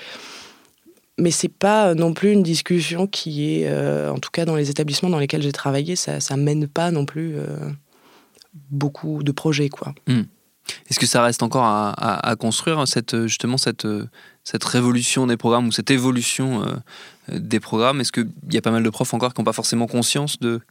Mais 1.17 1.31
c'est 1.31 1.49
pas 1.53 1.95
non 1.95 2.13
plus 2.13 2.31
une 2.31 2.43
discussion 2.43 3.05
qui 3.07 3.61
est, 3.61 3.67
euh, 3.67 4.09
en 4.11 4.19
tout 4.19 4.29
cas 4.31 4.45
dans 4.45 4.55
les 4.55 4.69
établissements 4.69 5.09
dans 5.09 5.19
lesquels 5.19 5.41
j'ai 5.41 5.51
travaillé, 5.51 5.97
ça, 5.97 6.19
ça 6.21 6.37
mène 6.37 6.65
pas 6.67 6.91
non 6.91 7.05
plus 7.05 7.35
euh, 7.35 7.45
beaucoup 8.71 9.21
de 9.23 9.31
projets, 9.33 9.69
quoi. 9.69 9.93
Est-ce 10.89 10.99
que 10.99 11.07
ça 11.07 11.23
reste 11.23 11.41
encore 11.43 11.63
à, 11.65 11.89
à- 11.89 12.29
à 12.29 12.35
construire 12.35 12.87
cette 12.87 13.25
justement 13.25 13.57
cette 13.57 13.85
euh, 13.85 14.07
cette 14.43 14.63
révolution 14.63 15.27
des 15.27 15.35
programmes 15.35 15.67
ou 15.67 15.71
cette 15.71 15.89
évolution 15.91 16.61
euh, 16.61 16.65
euh, 16.67 16.77
des 17.33 17.59
programmes. 17.59 18.01
Est-ce 18.01 18.11
qu'il 18.11 18.29
y 18.51 18.57
a 18.57 18.61
pas 18.61 18.71
mal 18.71 18.83
de 18.83 18.89
profs 18.89 19.13
encore 19.13 19.33
qui 19.33 19.41
n'ont 19.41 19.45
pas 19.45 19.53
forcément 19.53 19.87
conscience 19.87 20.39
de- 20.39 20.61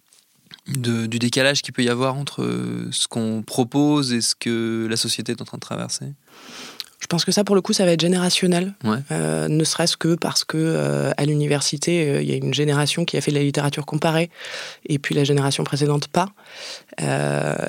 du 0.66 1.18
décalage 1.18 1.62
qu'il 1.62 1.72
peut 1.72 1.82
y 1.82 1.88
avoir 1.88 2.14
entre 2.16 2.42
euh, 2.42 2.88
ce 2.90 3.08
qu'on 3.08 3.42
propose 3.42 4.12
et 4.12 4.20
ce 4.20 4.34
que 4.34 4.86
la 4.90 4.96
société 4.96 5.32
est 5.32 5.40
en 5.42 5.44
train 5.44 5.58
de 5.58 5.62
traverser? 5.62 6.12
Je 7.00 7.06
pense 7.06 7.24
que 7.24 7.30
ça, 7.30 7.44
pour 7.44 7.54
le 7.54 7.60
coup, 7.62 7.72
ça 7.72 7.84
va 7.84 7.92
être 7.92 8.00
générationnel. 8.00 8.74
Ouais. 8.82 8.98
Euh, 9.12 9.46
ne 9.48 9.62
serait-ce 9.62 9.96
que 9.96 10.16
parce 10.16 10.44
que 10.44 10.56
euh, 10.58 11.12
à 11.16 11.24
l'université, 11.24 12.08
euh, 12.08 12.22
il 12.22 12.28
y 12.28 12.32
a 12.32 12.36
une 12.36 12.52
génération 12.52 13.04
qui 13.04 13.16
a 13.16 13.20
fait 13.20 13.30
de 13.30 13.36
la 13.36 13.42
littérature 13.42 13.86
comparée, 13.86 14.30
et 14.86 14.98
puis 14.98 15.14
la 15.14 15.22
génération 15.22 15.62
précédente 15.64 16.08
pas. 16.08 16.30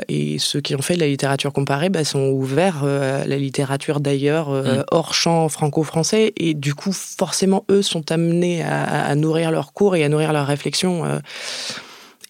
Et 0.08 0.40
ceux 0.40 0.62
qui 0.62 0.76
ont 0.76 0.82
fait 0.82 0.96
de 0.96 1.00
la 1.00 1.08
littérature 1.08 1.54
comparée 1.54 1.90
bah, 1.90 2.04
sont 2.04 2.30
ouverts 2.30 2.84
à 2.84 3.26
la 3.26 3.38
littérature 3.38 4.00
d'ailleurs 4.00 4.50
Mm. 4.50 4.84
hors 4.92 5.14
champ 5.14 5.48
franco-français, 5.50 6.34
et 6.36 6.54
du 6.54 6.74
coup, 6.74 6.92
forcément, 6.92 7.66
eux 7.70 7.82
sont 7.82 8.12
amenés 8.12 8.64
à, 8.64 9.06
à 9.06 9.16
nourrir 9.16 9.52
leurs 9.52 9.74
cours 9.74 9.96
et 9.96 10.04
à 10.04 10.10
nourrir 10.10 10.34
leurs 10.34 10.48
réflexions, 10.48 11.04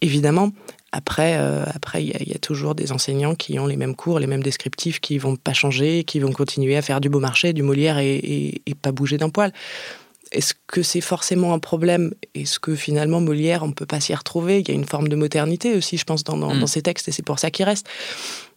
évidemment. 0.01 0.51
Après, 0.91 1.37
euh, 1.37 1.63
après, 1.73 2.03
il 2.03 2.09
y, 2.09 2.13
a- 2.13 2.21
il 2.21 2.29
y 2.29 2.33
a 2.33 2.39
toujours 2.39 2.73
des 2.73 2.91
enseignants 2.91 3.35
qui 3.35 3.59
ont 3.59 3.67
les 3.67 3.77
mêmes 3.77 3.95
cours, 3.95 4.19
les 4.19 4.27
mêmes 4.27 4.41
descriptifs, 4.43 4.99
qui 4.99 5.17
vont 5.19 5.35
pas 5.35 5.53
changer, 5.53 6.03
qui 6.03 6.19
vont 6.19 6.31
continuer 6.31 6.75
à 6.77 6.81
faire 6.81 6.99
du 6.99 7.09
beau 7.09 7.19
marché, 7.19 7.53
du 7.53 7.61
Molière 7.61 7.99
et, 7.99 8.15
et- 8.15 8.61
et 8.65 8.73
pas 8.75 8.91
bouger 8.91 9.17
d'un 9.17 9.29
poil. 9.29 9.53
Est-ce 10.31 10.53
que 10.67 10.81
c'est 10.83 11.01
forcément 11.01 11.53
un 11.53 11.59
problème? 11.59 12.13
Est-ce 12.35 12.59
que 12.59 12.75
finalement 12.75 13.19
Molière, 13.21 13.63
on 13.63 13.71
peut 13.71 13.85
pas 13.87 13.99
s'y 13.99 14.13
retrouver? 14.13 14.59
Il 14.59 14.67
y 14.67 14.71
a 14.71 14.73
une 14.75 14.85
forme 14.85 15.07
de 15.07 15.15
modernité 15.15 15.75
aussi, 15.75 15.97
je 15.97 16.05
pense, 16.05 16.23
dans, 16.23 16.37
dans, 16.37 16.53
Mm. 16.55 16.59
dans 16.59 16.67
ces 16.67 16.81
textes, 16.81 17.07
et 17.07 17.11
c'est 17.11 17.23
pour 17.25 17.39
ça 17.39 17.49
qu'il 17.51 17.65
reste. 17.65 17.87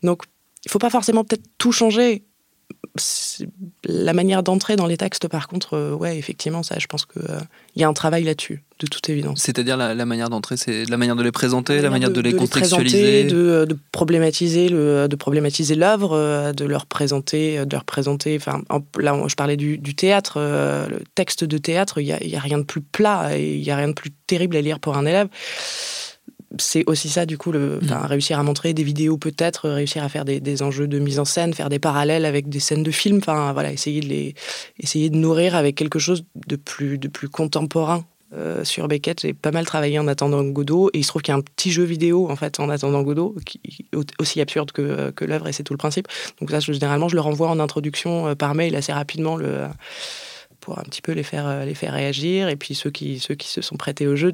Donc, 0.02 0.22
il 0.64 0.70
faut 0.70 0.78
pas 0.78 0.90
forcément 0.90 1.24
peut-être 1.24 1.44
tout 1.58 1.72
changer. 1.72 2.24
La 3.84 4.12
manière 4.12 4.42
d'entrer 4.42 4.76
dans 4.76 4.86
les 4.86 4.96
textes, 4.96 5.26
par 5.28 5.48
contre, 5.48 5.74
euh, 5.74 5.92
ouais, 5.92 6.18
effectivement, 6.18 6.62
ça, 6.62 6.76
je 6.78 6.86
pense 6.86 7.06
qu'il 7.06 7.22
y 7.76 7.82
a 7.84 7.88
un 7.88 7.92
travail 7.94 8.24
là-dessus, 8.24 8.62
de 8.80 8.86
toute 8.86 9.08
évidence. 9.08 9.40
C'est-à-dire 9.42 9.76
la, 9.76 9.94
la 9.94 10.04
manière 10.04 10.28
d'entrer, 10.28 10.56
c'est 10.56 10.84
la 10.84 10.96
manière 10.98 11.16
de 11.16 11.22
les 11.22 11.32
présenter, 11.32 11.80
la 11.80 11.90
manière 11.90 12.10
de, 12.10 12.20
les 12.20 12.34
présenter, 12.34 12.52
contextualiser. 12.60 13.24
de, 13.24 13.64
de 13.68 13.78
problématiser 13.92 14.68
le, 14.68 15.08
de 15.08 15.16
problématiser 15.16 15.74
l'œuvre, 15.74 16.12
euh, 16.12 16.52
de 16.52 16.64
leur 16.64 16.84
présenter, 16.86 17.64
de 17.64 17.72
leur 17.74 17.84
présenter. 17.84 18.36
Enfin, 18.36 18.62
en- 18.68 18.82
là, 18.98 19.18
je 19.26 19.34
parlais 19.34 19.56
du, 19.56 19.78
du 19.78 19.94
théâtre, 19.94 20.34
euh, 20.36 20.86
le 20.88 21.00
texte 21.14 21.44
de 21.44 21.58
théâtre. 21.58 21.98
Il 22.00 22.06
y 22.06 22.12
a, 22.12 22.22
y 22.22 22.36
a 22.36 22.40
rien 22.40 22.58
de 22.58 22.64
plus 22.64 22.82
plat 22.82 23.36
et 23.38 23.54
il 23.54 23.62
y 23.62 23.70
a 23.70 23.76
rien 23.76 23.88
de 23.88 23.94
plus 23.94 24.10
terrible 24.26 24.56
à 24.56 24.60
lire 24.60 24.80
pour 24.80 24.96
un 24.96 25.06
élève. 25.06 25.28
C'est 26.58 26.84
aussi 26.86 27.08
ça, 27.08 27.26
du 27.26 27.38
coup, 27.38 27.52
le, 27.52 27.78
Mm. 27.82 27.92
réussir 28.06 28.38
à 28.38 28.42
montrer 28.42 28.74
des 28.74 28.82
vidéos 28.82 29.16
peut-être, 29.18 29.68
réussir 29.68 30.02
à 30.04 30.08
faire 30.08 30.24
des, 30.24 30.40
des 30.40 30.62
enjeux 30.62 30.86
de 30.88 30.98
mise 30.98 31.18
en 31.18 31.24
scène, 31.24 31.54
faire 31.54 31.68
des 31.68 31.78
parallèles 31.78 32.24
avec 32.24 32.48
des 32.48 32.60
scènes 32.60 32.82
de 32.82 32.90
films, 32.90 33.18
enfin 33.18 33.52
voilà, 33.52 33.72
essayer 33.72 34.00
de, 34.00 34.06
les, 34.08 34.34
essayer 34.78 35.10
de 35.10 35.16
nourrir 35.16 35.54
avec 35.54 35.74
quelque 35.76 35.98
chose 35.98 36.24
de 36.46 36.56
plus, 36.56 36.98
de 36.98 37.08
plus 37.08 37.28
contemporain. 37.28 38.04
Euh, 38.34 38.64
sur 38.64 38.88
Beckett, 38.88 39.20
j'ai 39.20 39.34
pas 39.34 39.50
mal 39.50 39.66
travaillé 39.66 39.98
en 39.98 40.08
attendant 40.08 40.42
Godot, 40.42 40.88
et 40.94 40.98
il 41.00 41.02
se 41.02 41.08
trouve 41.08 41.20
qu'il 41.20 41.32
y 41.32 41.34
a 41.34 41.38
un 41.38 41.42
petit 41.42 41.70
jeu 41.70 41.82
vidéo 41.84 42.30
en 42.30 42.36
fait 42.36 42.60
en 42.60 42.70
attendant 42.70 43.02
Godot, 43.02 43.36
qui 43.44 43.60
est 43.92 43.96
aussi 44.18 44.40
absurde 44.40 44.72
que, 44.72 45.10
que 45.10 45.26
l'œuvre, 45.26 45.48
et 45.48 45.52
c'est 45.52 45.64
tout 45.64 45.74
le 45.74 45.78
principe. 45.78 46.08
Donc 46.40 46.50
ça, 46.50 46.58
je- 46.58 46.72
généralement, 46.72 47.08
je 47.10 47.14
le 47.14 47.20
renvoie 47.20 47.50
en 47.50 47.60
introduction 47.60 48.28
euh, 48.28 48.34
par 48.34 48.54
mail 48.54 48.74
assez 48.74 48.92
rapidement, 48.92 49.36
le, 49.36 49.66
pour 50.60 50.78
un 50.78 50.82
petit 50.84 51.02
peu 51.02 51.12
les 51.12 51.24
faire, 51.24 51.46
euh, 51.46 51.64
les 51.66 51.74
faire 51.74 51.92
réagir, 51.92 52.48
et 52.48 52.56
puis 52.56 52.74
ceux 52.74 52.90
qui, 52.90 53.18
ceux 53.18 53.34
qui 53.34 53.48
se 53.48 53.60
sont 53.60 53.76
prêtés 53.76 54.06
au 54.06 54.16
jeu 54.16 54.32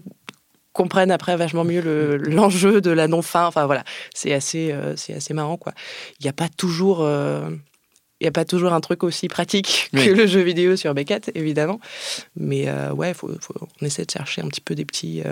comprennent 0.72 1.10
après 1.10 1.36
vachement 1.36 1.64
mieux 1.64 1.80
le- 1.80 2.16
l'enjeu 2.18 2.80
de 2.80 2.90
la 2.90 3.08
non-fin. 3.08 3.46
Enfin 3.46 3.66
voilà, 3.66 3.84
c'est 4.14 4.32
assez, 4.32 4.70
euh, 4.72 4.94
c'est 4.96 5.14
assez 5.14 5.34
marrant 5.34 5.56
quoi. 5.56 5.72
Il 6.20 6.24
n'y 6.24 6.28
a 6.30 6.32
pas 6.32 6.48
toujours, 6.48 7.00
euh, 7.02 7.50
il 8.20 8.24
y 8.24 8.28
a 8.28 8.32
pas 8.32 8.44
toujours 8.44 8.72
un 8.72 8.80
truc 8.80 9.02
aussi 9.04 9.28
pratique 9.28 9.90
Oui. 9.92 10.04
que 10.06 10.10
le 10.10 10.26
jeu 10.26 10.40
vidéo 10.40 10.76
sur 10.76 10.94
Beckett 10.94 11.30
évidemment, 11.34 11.80
mais 12.36 12.68
euh, 12.68 12.92
ouais, 12.92 13.14
faut, 13.14 13.30
faut- 13.40 13.54
on 13.80 13.86
essaie 13.86 14.04
de 14.04 14.10
chercher 14.10 14.42
un 14.42 14.48
petit 14.48 14.60
peu 14.60 14.74
des 14.74 14.84
petits. 14.84 15.22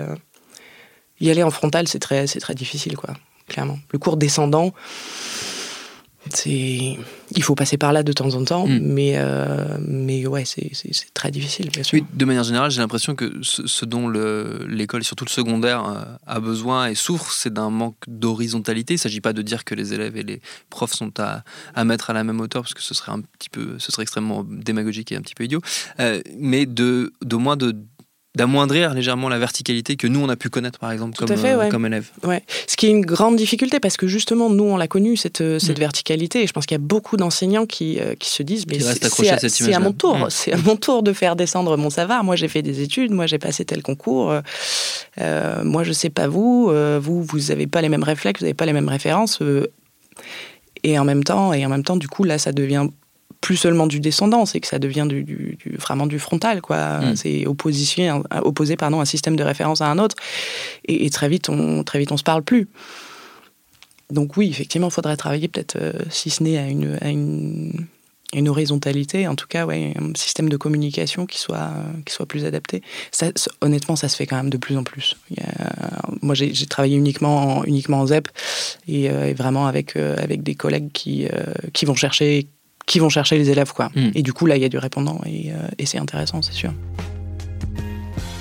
Y 1.19 1.31
aller 1.31 1.43
en 1.43 1.51
frontal, 1.51 1.87
c'est 1.87 1.99
très, 1.99 2.27
c'est 2.27 2.39
très 2.39 2.53
difficile 2.55 2.95
quoi, 2.95 3.13
clairement. 3.47 3.79
Le 3.91 3.99
cours 3.99 4.17
descendant. 4.17 4.71
C'est, 6.33 6.97
il 7.35 7.43
faut 7.43 7.55
passer 7.55 7.77
par 7.77 7.93
là 7.93 8.03
de 8.03 8.11
temps 8.13 8.33
en 8.33 8.43
temps, 8.43 8.67
Mm. 8.67 8.79
mais 8.81 9.13
euh, 9.17 9.77
mais 9.87 10.25
ouais, 10.27 10.43
c'est, 10.45 10.71
très 11.13 11.31
difficile 11.31 11.69
bien 11.69 11.83
sûr. 11.83 11.99
Oui, 11.99 12.05
de 12.13 12.25
manière 12.25 12.43
générale, 12.43 12.71
j'ai 12.71 12.81
l'impression 12.81 13.15
que 13.15 13.31
ce, 13.41 13.65
ce 13.67 13.85
dont 13.85 14.07
le- 14.07 14.65
l'école, 14.69 15.01
et 15.01 15.03
surtout 15.03 15.25
le 15.25 15.29
secondaire, 15.29 15.85
euh, 15.87 16.03
a 16.25 16.39
besoin 16.39 16.87
et 16.87 16.95
souffre, 16.95 17.31
c'est 17.31 17.53
d'un 17.53 17.69
manque 17.69 17.95
d'horizontalité. 18.07 18.93
Il 18.93 18.97
ne 18.97 19.01
s'agit 19.01 19.21
pas 19.21 19.33
de 19.33 19.41
dire 19.41 19.63
que 19.65 19.75
les 19.75 19.93
élèves 19.93 20.17
et 20.17 20.23
les 20.23 20.41
profs 20.69 20.93
sont 20.93 21.11
à, 21.19 21.43
à 21.75 21.83
mettre 21.83 22.09
à 22.09 22.13
la 22.13 22.23
même 22.23 22.39
hauteur, 22.39 22.61
parce 22.63 22.73
que 22.73 22.81
ce 22.81 22.93
serait 22.93 23.11
un 23.11 23.21
petit 23.21 23.49
peu, 23.49 23.75
ce 23.79 23.91
serait 23.91 24.03
extrêmement 24.03 24.43
démagogique 24.47 25.11
et 25.11 25.15
un 25.15 25.21
petit 25.21 25.35
peu 25.35 25.43
idiot, 25.45 25.61
euh, 25.99 26.21
mais 26.37 26.65
de, 26.65 27.13
d'au 27.23 27.39
moins 27.39 27.57
de 27.57 27.75
d'amoindrir 28.37 28.93
légèrement 28.93 29.27
la 29.27 29.39
verticalité 29.39 29.95
que 29.97 30.07
nous 30.07 30.21
on 30.21 30.29
a 30.29 30.35
pu 30.37 30.49
connaître 30.49 30.79
par 30.79 30.91
exemple 30.91 31.17
Tout 31.17 31.25
comme, 31.25 31.35
fait, 31.37 31.51
euh, 31.53 31.57
ouais. 31.59 31.69
comme 31.69 31.85
élève. 31.85 32.07
Ouais. 32.23 32.43
Ce 32.67 32.77
qui 32.77 32.85
est 32.87 32.89
une 32.91 33.05
grande 33.05 33.35
difficulté 33.35 33.79
parce 33.81 33.97
que 33.97 34.07
justement, 34.07 34.49
nous, 34.49 34.63
on 34.63 34.77
l'a 34.77 34.87
connu, 34.87 35.17
cette, 35.17 35.41
euh, 35.41 35.59
cette 35.59 35.77
Mm. 35.77 35.81
verticalité. 35.81 36.43
Et 36.43 36.47
je 36.47 36.53
pense 36.53 36.65
qu'il 36.65 36.75
y 36.75 36.81
a 36.81 36.87
beaucoup 36.95 37.17
d'enseignants 37.17 37.65
qui, 37.65 37.99
euh, 37.99 38.13
qui 38.15 38.29
se 38.29 38.43
disent 38.43 38.65
Mais 38.67 38.79
c'est 38.79 38.87
à 39.29 39.39
cette 39.39 39.73
à 39.73 39.79
mon 39.79 39.91
tour, 39.91 40.15
Mm. 40.17 40.27
c'est 40.29 40.53
à 40.53 40.57
mon 40.57 40.75
tour 40.77 41.03
de 41.03 41.11
faire 41.13 41.35
descendre 41.35 41.75
mon 41.77 41.89
savoir. 41.89 42.23
Moi, 42.23 42.35
j'ai 42.35 42.47
fait 42.47 42.61
des 42.61 42.81
études, 42.81 43.11
moi, 43.11 43.25
j'ai 43.27 43.39
passé 43.39 43.65
tel 43.65 43.81
concours. 43.81 44.31
euh, 45.19 45.63
moi, 45.63 45.83
je 45.83 45.91
sais 45.91 46.09
pas 46.09 46.27
vous. 46.27 46.69
euh, 46.69 46.99
vous, 47.01 47.23
vous 47.23 47.39
n'avez 47.49 47.67
pas 47.67 47.81
les 47.81 47.89
mêmes 47.89 48.03
réflexes, 48.03 48.39
vous 48.41 48.45
n'avez 48.45 48.53
pas 48.53 48.65
les 48.65 48.73
mêmes 48.73 48.89
références. 48.89 49.39
euh, 49.41 49.67
et 50.83 50.97
en 50.99 51.05
même 51.05 51.23
temps, 51.23 51.53
et 51.53 51.65
en 51.65 51.69
même 51.69 51.83
temps, 51.83 51.97
du 51.97 52.07
coup, 52.07 52.23
là, 52.23 52.37
ça 52.37 52.51
devient 52.51 52.87
plus 53.41 53.55
seulement 53.57 53.87
du 53.87 53.99
descendant, 53.99 54.45
c'est 54.45 54.59
que 54.59 54.67
ça 54.67 54.79
devient 54.79 55.05
du, 55.07 55.23
du- 55.23 55.57
du- 55.63 55.75
vraiment 55.77 56.07
du 56.07 56.19
frontal, 56.19 56.61
quoi. 56.61 56.99
Mm. 56.99 57.15
C'est 57.15 57.45
un- 57.45 58.23
opposer 58.41 58.75
pardon, 58.77 58.99
un 58.99 59.05
système 59.05 59.35
de 59.35 59.43
référence 59.43 59.81
à 59.81 59.87
un 59.87 59.99
autre, 59.99 60.15
et, 60.85 61.05
et 61.05 61.09
très 61.09 61.29
vite, 61.29 61.49
on 61.49 61.83
très 61.83 61.99
vite, 61.99 62.11
on 62.11 62.17
se 62.17 62.23
parle 62.23 62.43
plus. 62.43 62.67
Donc 64.11 64.37
oui, 64.37 64.49
effectivement, 64.49 64.87
il 64.87 64.93
faudrait 64.93 65.17
travailler 65.17 65.47
peut-être, 65.47 65.75
euh, 65.75 65.91
si 66.09 66.29
ce 66.29 66.41
n'est 66.41 66.57
à 66.57 66.67
une, 66.67 66.97
à 67.01 67.09
une, 67.09 67.85
une 68.33 68.47
horizontalité, 68.49 69.27
en 69.27 69.35
tout 69.35 69.47
cas, 69.47 69.65
ouais, 69.65 69.93
un 69.99 70.13
système 70.15 70.47
de 70.49 70.57
communication 70.57 71.25
qui 71.25 71.37
soit, 71.37 71.57
euh, 71.57 71.83
qui 72.05 72.13
soit 72.13 72.25
plus 72.25 72.45
adapté. 72.45 72.81
Ça, 73.11 73.27
honnêtement, 73.61 73.95
ça 73.97 74.07
se 74.07 74.15
fait 74.15 74.25
quand 74.25 74.37
même 74.37 74.49
de 74.49 74.57
plus 74.57 74.77
en 74.77 74.83
plus. 74.83 75.17
Il 75.29 75.37
y 75.37 75.41
a- 75.41 76.01
moi, 76.21 76.35
j'ai 76.35 76.53
travaillé 76.65 76.95
uniquement 76.97 77.57
en, 77.59 77.63
uniquement 77.65 77.99
en 78.01 78.07
ZEP 78.07 78.29
et, 78.87 79.09
euh, 79.09 79.27
et 79.27 79.33
vraiment 79.33 79.67
avec, 79.67 79.95
avec 79.95 80.41
des 80.41 80.55
collègues 80.55 80.91
qui, 80.93 81.27
qui 81.73 81.85
vont 81.85 81.95
chercher 81.95 82.47
qui 82.87 82.97
vont 82.97 83.09
chercher 83.09 83.37
les 83.37 83.51
élèves 83.51 83.73
quoi. 83.73 83.91
Mm. 83.93 84.09
Et 84.15 84.23
du 84.23 84.33
coup 84.33 84.47
là 84.47 84.55
il 84.55 84.63
y 84.63 84.65
a 84.65 84.69
du 84.69 84.79
répondant 84.79 85.21
et, 85.27 85.51
euh, 85.51 85.67
et 85.77 85.85
c'est 85.85 85.99
intéressant 85.99 86.41
c'est 86.41 86.53
sûr. 86.53 86.73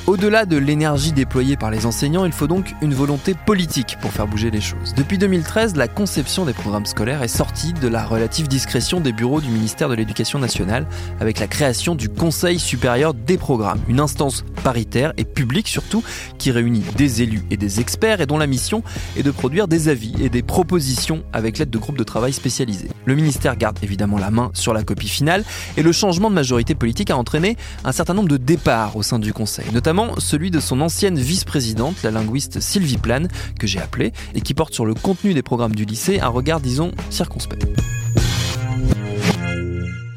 Au-delà 0.06 0.44
de 0.44 0.56
l'énergie 0.56 1.10
déployée 1.10 1.56
par 1.56 1.72
les 1.72 1.84
enseignants, 1.84 2.24
il 2.26 2.30
faut 2.30 2.46
donc 2.46 2.76
une 2.80 2.94
volonté 2.94 3.34
politique 3.34 3.96
pour 4.00 4.12
faire 4.12 4.28
bouger 4.28 4.52
les 4.52 4.60
choses. 4.60 4.94
Depuis 4.94 5.18
2013, 5.18 5.74
la 5.74 5.88
conception 5.88 6.44
des 6.44 6.52
programmes 6.52 6.86
scolaires 6.86 7.24
est 7.24 7.28
sortie 7.28 7.72
de 7.72 7.88
la 7.88 8.04
relative 8.04 8.46
discrétion 8.46 9.00
des 9.00 9.10
bureaux 9.10 9.40
du 9.40 9.48
ministère 9.48 9.88
de 9.88 9.96
l'Éducation 9.96 10.38
nationale 10.38 10.86
avec 11.18 11.40
la 11.40 11.48
création 11.48 11.96
du 11.96 12.08
Conseil 12.08 12.60
supérieur 12.60 13.14
des 13.14 13.36
programmes, 13.36 13.80
une 13.88 13.98
instance 13.98 14.44
paritaire 14.62 15.12
et 15.16 15.24
publique 15.24 15.66
surtout 15.66 16.04
qui 16.38 16.52
réunit 16.52 16.84
des 16.96 17.22
élus 17.22 17.42
et 17.50 17.56
des 17.56 17.80
experts 17.80 18.20
et 18.20 18.26
dont 18.26 18.38
la 18.38 18.46
mission 18.46 18.84
est 19.16 19.24
de 19.24 19.32
produire 19.32 19.66
des 19.66 19.88
avis 19.88 20.14
et 20.22 20.28
des 20.28 20.42
propositions 20.44 21.24
avec 21.32 21.58
l'aide 21.58 21.70
de 21.70 21.78
groupes 21.78 21.98
de 21.98 22.04
travail 22.04 22.32
spécialisés. 22.32 22.90
Le 23.06 23.16
ministère 23.16 23.56
garde 23.56 23.80
évidemment 23.82 24.18
la 24.18 24.30
main 24.30 24.52
sur 24.54 24.72
la 24.72 24.84
copie 24.84 25.08
finale 25.08 25.42
et 25.76 25.82
le 25.82 25.90
changement 25.90 26.30
de 26.30 26.36
majorité 26.36 26.76
politique 26.76 27.10
a 27.10 27.16
entraîné 27.16 27.56
un 27.84 27.90
certain 27.90 28.14
nombre 28.14 28.28
de 28.28 28.36
départs 28.36 28.96
au 28.96 29.02
sein 29.02 29.18
du 29.18 29.32
Conseil, 29.32 29.66
notamment 29.72 29.95
celui 30.18 30.50
de 30.50 30.60
son 30.60 30.80
ancienne 30.80 31.18
vice-présidente, 31.18 32.02
la 32.02 32.10
linguiste 32.10 32.60
Sylvie 32.60 32.98
Plane, 32.98 33.28
que 33.58 33.66
j'ai 33.66 33.78
appelée, 33.80 34.12
et 34.34 34.40
qui 34.40 34.54
porte 34.54 34.74
sur 34.74 34.84
le 34.84 34.94
contenu 34.94 35.34
des 35.34 35.42
programmes 35.42 35.74
du 35.74 35.84
lycée 35.84 36.20
un 36.20 36.28
regard, 36.28 36.60
disons, 36.60 36.92
circonspect. 37.10 37.66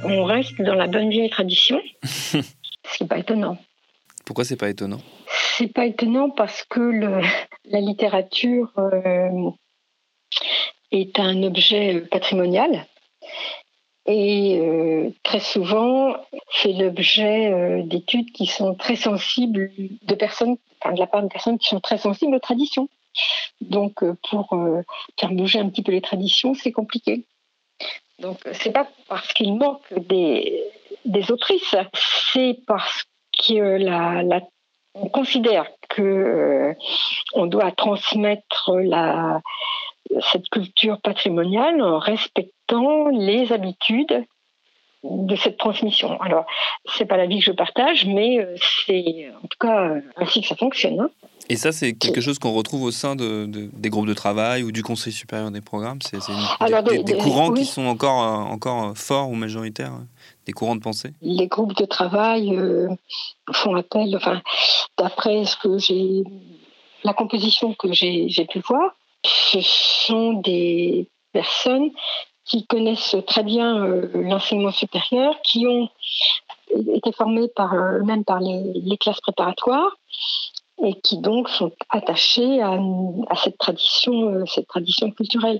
On 0.03 0.23
reste 0.25 0.61
dans 0.61 0.75
la 0.75 0.87
bonne 0.87 1.09
vieille 1.09 1.29
tradition, 1.29 1.79
ce 2.03 2.37
qui 2.93 3.03
n'est 3.03 3.07
pas 3.07 3.19
étonnant. 3.19 3.57
Pourquoi 4.25 4.43
c'est 4.43 4.55
pas 4.57 4.69
étonnant? 4.69 4.99
C'est 5.57 5.71
pas 5.73 5.85
étonnant 5.85 6.29
parce 6.29 6.63
que 6.69 6.79
le- 6.79 7.21
la 7.65 7.79
littérature 7.81 8.71
euh, 8.77 9.49
est 10.91 11.19
un 11.19 11.43
objet 11.43 11.95
euh, 11.95 12.07
patrimonial 12.09 12.85
et 14.09 14.59
euh, 14.59 15.11
très 15.21 15.39
souvent 15.39 16.15
fait 16.49 16.73
l'objet 16.73 17.53
euh, 17.53 17.83
d'études 17.83 18.31
qui 18.31 18.47
sont 18.47 18.73
très 18.73 18.95
sensibles 18.95 19.71
de 19.77 20.15
personnes, 20.15 20.57
enfin, 20.81 20.93
de 20.93 20.99
la 20.99 21.05
part 21.05 21.21
de 21.21 21.27
personnes 21.27 21.59
qui 21.59 21.67
sont 21.67 21.79
très 21.79 21.99
sensibles 21.99 22.33
aux 22.33 22.39
traditions. 22.39 22.89
Donc 23.61 24.01
euh, 24.01 24.15
pour 24.27 24.49
faire 25.19 25.31
bouger 25.31 25.59
un 25.59 25.69
petit 25.69 25.83
peu 25.83 25.91
les 25.91 26.01
traditions, 26.01 26.55
c'est 26.55 26.71
compliqué. 26.71 27.23
Donc 28.17 28.39
c'est 28.53 28.71
pas 28.71 28.87
parce 29.07 29.31
qu'il 29.33 29.53
manque 29.55 29.93
des, 29.93 30.63
des 31.05 31.31
autrices, 31.31 31.75
c'est 32.33 32.57
parce 32.65 33.03
que 33.45 33.77
la, 33.77 34.41
on 34.95 35.07
considère 35.07 35.67
que 35.87 36.73
on 37.33 37.45
doit 37.45 37.71
transmettre 37.71 38.71
la, 38.73 39.39
cette 40.31 40.49
culture 40.49 40.99
patrimoniale 41.01 41.81
en 41.81 41.99
respectant 41.99 43.09
les 43.09 43.51
habitudes 43.51 44.25
de 45.03 45.35
cette 45.37 45.57
transmission. 45.57 46.19
Alors, 46.19 46.45
c'est 46.93 47.05
pas 47.05 47.15
l'avis 47.15 47.39
que 47.39 47.45
je 47.45 47.51
partage, 47.53 48.05
mais 48.05 48.39
euh, 48.39 48.53
c'est 48.85 49.31
en 49.43 49.47
tout 49.47 49.57
cas 49.59 49.81
euh, 49.91 50.01
ainsi 50.17 50.41
que 50.41 50.47
ça 50.47 50.55
fonctionne. 50.57 50.99
hein. 50.99 51.09
Et 51.47 51.55
ça, 51.55 51.71
c'est 51.71 51.93
quelque 51.93 52.21
chose 52.21 52.37
qu'on 52.37 52.51
retrouve 52.53 52.83
au 52.83 52.91
sein 52.91 53.15
de, 53.15 53.45
de- 53.45 53.69
des 53.73 53.89
groupes 53.89 54.05
de 54.07 54.13
travail 54.13 54.61
ou 54.61 54.71
du 54.71 54.83
Conseil 54.83 55.13
supérieur 55.13 55.49
des 55.51 55.61
programmes? 55.61 55.99
C'est 56.01 56.17
des, 56.17 57.03
des- 57.03 57.17
courants 57.17 57.49
oui. 57.51 57.59
qui 57.61 57.65
sont 57.65 57.85
encore, 57.85 58.21
euh, 58.23 58.53
encore 58.53 58.95
forts 58.97 59.29
ou 59.29 59.35
majoritaires 59.35 59.93
Des 60.45 60.51
courants 60.51 60.75
de 60.75 60.81
pensée? 60.81 61.11
Les 61.21 61.47
groupes 61.47 61.75
de 61.77 61.85
travail 61.85 62.55
euh, 62.55 62.89
font 63.53 63.75
appel, 63.75 64.15
enfin, 64.17 64.41
d'après 64.97 65.45
ce 65.45 65.55
que 65.55 65.77
j'ai, 65.79 66.23
la 67.05 67.13
composition 67.13 67.73
que 67.73 67.93
j'ai 67.93 68.45
pu 68.51 68.59
voir, 68.59 68.91
ce 69.25 69.59
sont 69.61 70.33
des 70.33 71.07
personnes 71.33 71.91
qui 72.45 72.65
connaissent 72.65 73.15
très 73.27 73.43
bien 73.43 73.83
euh, 73.85 74.09
l'enseignement 74.13 74.71
supérieur, 74.71 75.35
qui 75.43 75.67
ont 75.67 75.89
été 76.93 77.11
formées 77.11 77.47
par 77.55 77.75
eux-mêmes 77.75 78.23
par 78.23 78.39
les, 78.39 78.97
classes 78.97 79.21
préparatoires 79.21 79.97
et 80.83 80.99
qui 81.01 81.17
donc 81.19 81.49
sont 81.49 81.71
attachés 81.89 82.61
à, 82.61 82.79
cette 83.43 83.57
tradition, 83.57 84.29
euh, 84.29 84.45
cette 84.45 84.67
tradition 84.67 85.11
culturelle. 85.11 85.59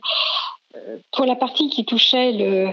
Euh, 0.76 0.98
Pour 1.12 1.26
la 1.26 1.36
partie 1.36 1.70
qui 1.70 1.86
touchait 1.86 2.32
le- 2.32 2.72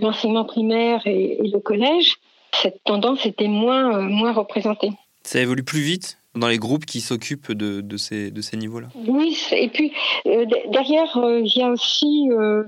l'enseignement 0.00 0.44
primaire 0.44 1.00
et, 1.06 1.38
le 1.42 1.58
collège, 1.58 2.16
cette 2.52 2.82
tendance 2.84 3.26
était 3.26 3.48
moins, 3.48 4.00
moins 4.00 4.32
représentée. 4.32 4.92
Ça 5.22 5.40
évolue 5.40 5.64
plus 5.64 5.80
vite? 5.80 6.18
Dans 6.34 6.48
les 6.48 6.58
groupes 6.58 6.86
qui 6.86 7.00
s'occupent 7.00 7.52
de, 7.52 7.96
ces, 7.96 8.32
niveaux-là 8.54 8.88
Oui, 9.06 9.38
et 9.52 9.68
puis 9.68 9.92
euh, 10.26 10.46
derrière, 10.68 11.16
euh, 11.16 11.40
il 11.40 11.56
y 11.56 11.62
a 11.62 11.70
aussi 11.70 12.28
euh, 12.30 12.64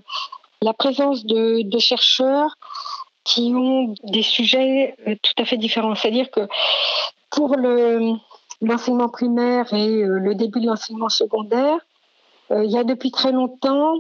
la 0.62 0.73
présence 0.73 1.25
de, 1.25 1.79
chercheurs 1.79 2.57
qui 3.25 3.52
ont 3.55 3.95
des 4.05 4.23
sujets 4.23 4.97
tout 5.23 5.43
à 5.43 5.45
fait 5.45 5.57
différents. 5.57 5.95
C'est-à-dire 5.95 6.31
que 6.31 6.49
pour 7.31 7.57
le- 7.57 8.14
l'enseignement 8.61 9.09
primaire 9.09 9.73
et 9.73 10.02
le 10.02 10.35
début 10.35 10.61
de 10.61 10.67
l'enseignement 10.67 11.09
secondaire, 11.09 11.79
il 12.50 12.71
y 12.71 12.79
a 12.79 12.85
depuis 12.85 13.11
très 13.11 13.31
longtemps 13.31 13.95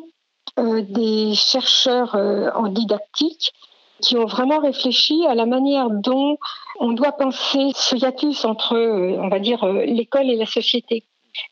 des 0.56 1.34
chercheurs 1.34 2.14
en 2.14 2.68
didactique 2.68 3.52
qui 4.00 4.16
ont 4.16 4.26
vraiment 4.26 4.58
réfléchi 4.58 5.26
à 5.26 5.34
la 5.34 5.46
manière 5.46 5.90
dont 5.90 6.38
on 6.78 6.92
doit 6.92 7.12
penser 7.12 7.70
ce 7.74 7.96
hiatus 7.96 8.44
entre, 8.44 8.76
euh, 8.76 9.16
on 9.20 9.28
va 9.28 9.38
dire, 9.38 9.64
euh, 9.64 9.84
l'école 9.84 10.30
et 10.30 10.36
la 10.36 10.46
société. 10.46 11.04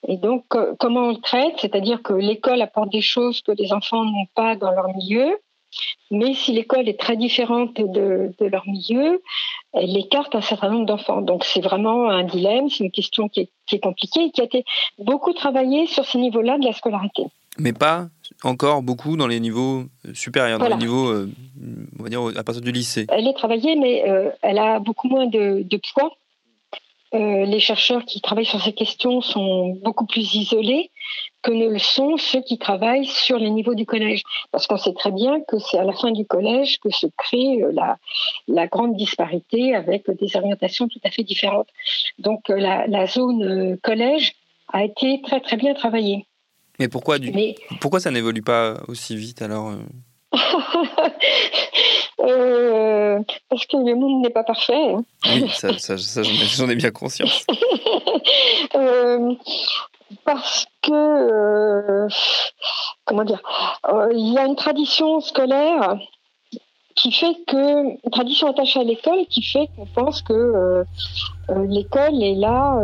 Et 0.09 0.17
donc, 0.17 0.45
comment 0.79 1.03
on 1.03 1.11
le 1.11 1.21
traite? 1.21 1.55
C'est-à-dire 1.59 2.03
que 2.03 2.13
l'école 2.13 2.61
apporte 2.63 2.91
des 2.91 3.01
choses 3.01 3.43
que 3.43 3.53
les 3.53 3.73
enfants 3.73 4.05
n'ont 4.05 4.27
pas 4.35 4.57
dans 4.57 4.73
leur 4.73 4.89
milieu, 4.89 5.39
mais 6.11 6.35
si 6.35 6.53
l'école 6.53 6.89
est 6.89 6.99
très 6.99 7.17
différente 7.17 7.75
de, 7.75 8.33
leur 8.41 8.67
milieu, 8.67 9.23
elle 9.75 9.97
écarte 9.97 10.35
un 10.35 10.41
certain 10.41 10.71
nombre 10.71 10.87
d'enfants. 10.87 11.21
Donc 11.21 11.45
c'est 11.45 11.61
vraiment 11.61 12.09
un 12.09 12.25
dilemme, 12.25 12.71
c'est 12.71 12.85
une 12.85 12.91
question 12.91 13.29
qui 13.29 13.41
est, 13.71 13.79
compliquée 13.81 14.25
et 14.25 14.31
qui 14.31 14.41
a 14.41 14.45
été 14.45 14.65
beaucoup 14.99 15.35
travaillée 15.35 15.87
sur 15.87 16.05
ce 16.07 16.17
niveau-là 16.17 16.59
de 16.59 16.65
la 16.65 16.73
scolarité. 16.73 17.25
Mais 17.59 17.75
pas 17.75 18.07
encore 18.45 18.83
beaucoup 18.83 19.17
dans 19.17 19.27
les 19.27 19.41
niveaux 19.41 19.85
supérieurs, 20.15 20.59
dans 20.59 20.69
les 20.69 20.77
niveaux, 20.77 21.09
euh, 21.09 21.31
on 21.99 22.03
va 22.03 22.09
dire, 22.09 22.23
à 22.37 22.45
partir 22.45 22.63
du 22.63 22.73
lycée. 22.73 23.07
Elle 23.09 23.27
est 23.27 23.35
travaillée, 23.35 23.77
mais 23.77 24.09
euh, 24.09 24.31
elle 24.43 24.59
a 24.59 24.79
beaucoup 24.79 25.09
moins 25.09 25.27
de, 25.27 25.63
de 25.63 25.81
poids 25.93 26.13
euh, 27.15 27.47
les 27.47 27.61
chercheurs 27.61 28.05
qui 28.05 28.21
travaillent 28.21 28.45
sur 28.45 28.61
ces 28.61 28.75
questions 28.75 29.23
sont 29.23 29.79
beaucoup 29.83 30.05
plus 30.05 30.35
isolés 30.35 30.91
que 31.41 31.51
ne 31.51 31.67
le 31.69 31.79
sont 31.79 32.19
ceux 32.19 32.43
qui 32.43 32.59
travaillent 32.59 33.07
sur 33.07 33.39
les 33.39 33.49
niveaux 33.49 33.75
du 33.75 33.87
collège. 33.87 34.23
Parce 34.53 34.67
qu'on 34.67 34.77
sait 34.77 34.93
très 34.93 35.11
bien 35.11 35.41
que 35.49 35.59
c'est 35.59 35.79
à 35.79 35.85
la 35.85 35.95
fin 35.95 36.11
du 36.11 36.27
collège 36.27 36.79
que 36.81 36.91
se 36.91 37.07
crée 37.17 37.63
euh, 37.63 37.73
la, 38.47 38.67
grande 38.67 38.97
disparité 38.97 39.75
avec 39.75 40.11
des 40.11 40.37
orientations 40.37 40.89
tout 40.89 41.01
à 41.03 41.11
fait 41.11 41.23
différentes. 41.23 41.69
Donc 42.19 42.51
euh, 42.51 42.59
la, 42.59 43.07
zone 43.07 43.79
collège 43.83 44.35
a 44.71 44.85
été 44.85 45.23
très 45.23 45.41
très 45.41 45.57
bien 45.57 45.73
travaillée. 45.73 46.27
Mais 46.79 46.89
pourquoi, 46.89 47.19
du... 47.19 47.33
pourquoi 47.81 48.01
ça 48.01 48.11
n'évolue 48.11 48.43
pas 48.43 48.81
aussi 48.87 49.17
vite 49.17 49.43
alors 49.43 49.75
Euh, 52.21 53.21
parce 53.49 53.67
que 53.67 53.77
le 53.77 53.95
monde 53.95 54.23
n'est 54.23 54.31
pas 54.31 54.43
parfait. 54.43 54.93
Hein. 54.93 55.05
Oui, 55.27 55.49
ça, 55.51 55.71
j'en 55.97 56.69
ai, 56.69 56.77
bien 56.77 56.91
conscience. 56.91 57.45
Euh, 58.75 59.35
parce 60.25 60.67
que, 60.83 60.93
euh, 60.93 62.09
comment 63.05 63.25
dire, 63.25 63.41
il 64.13 64.33
y 64.35 64.39
a 64.39 64.45
une 64.45 64.57
tradition 64.57 65.21
scolaire 65.21 65.99
qui 67.01 67.13
fait 67.13 67.37
que, 67.47 68.11
tradition 68.11 68.51
attachée 68.51 68.81
à 68.81 68.85
l'école 68.85 69.27
qui 69.31 69.43
fait 69.43 69.69
qu'on 69.77 69.87
pense 69.87 70.21
que 70.23 70.85
l'école 71.49 72.23
est 72.23 72.35
là 72.35 72.77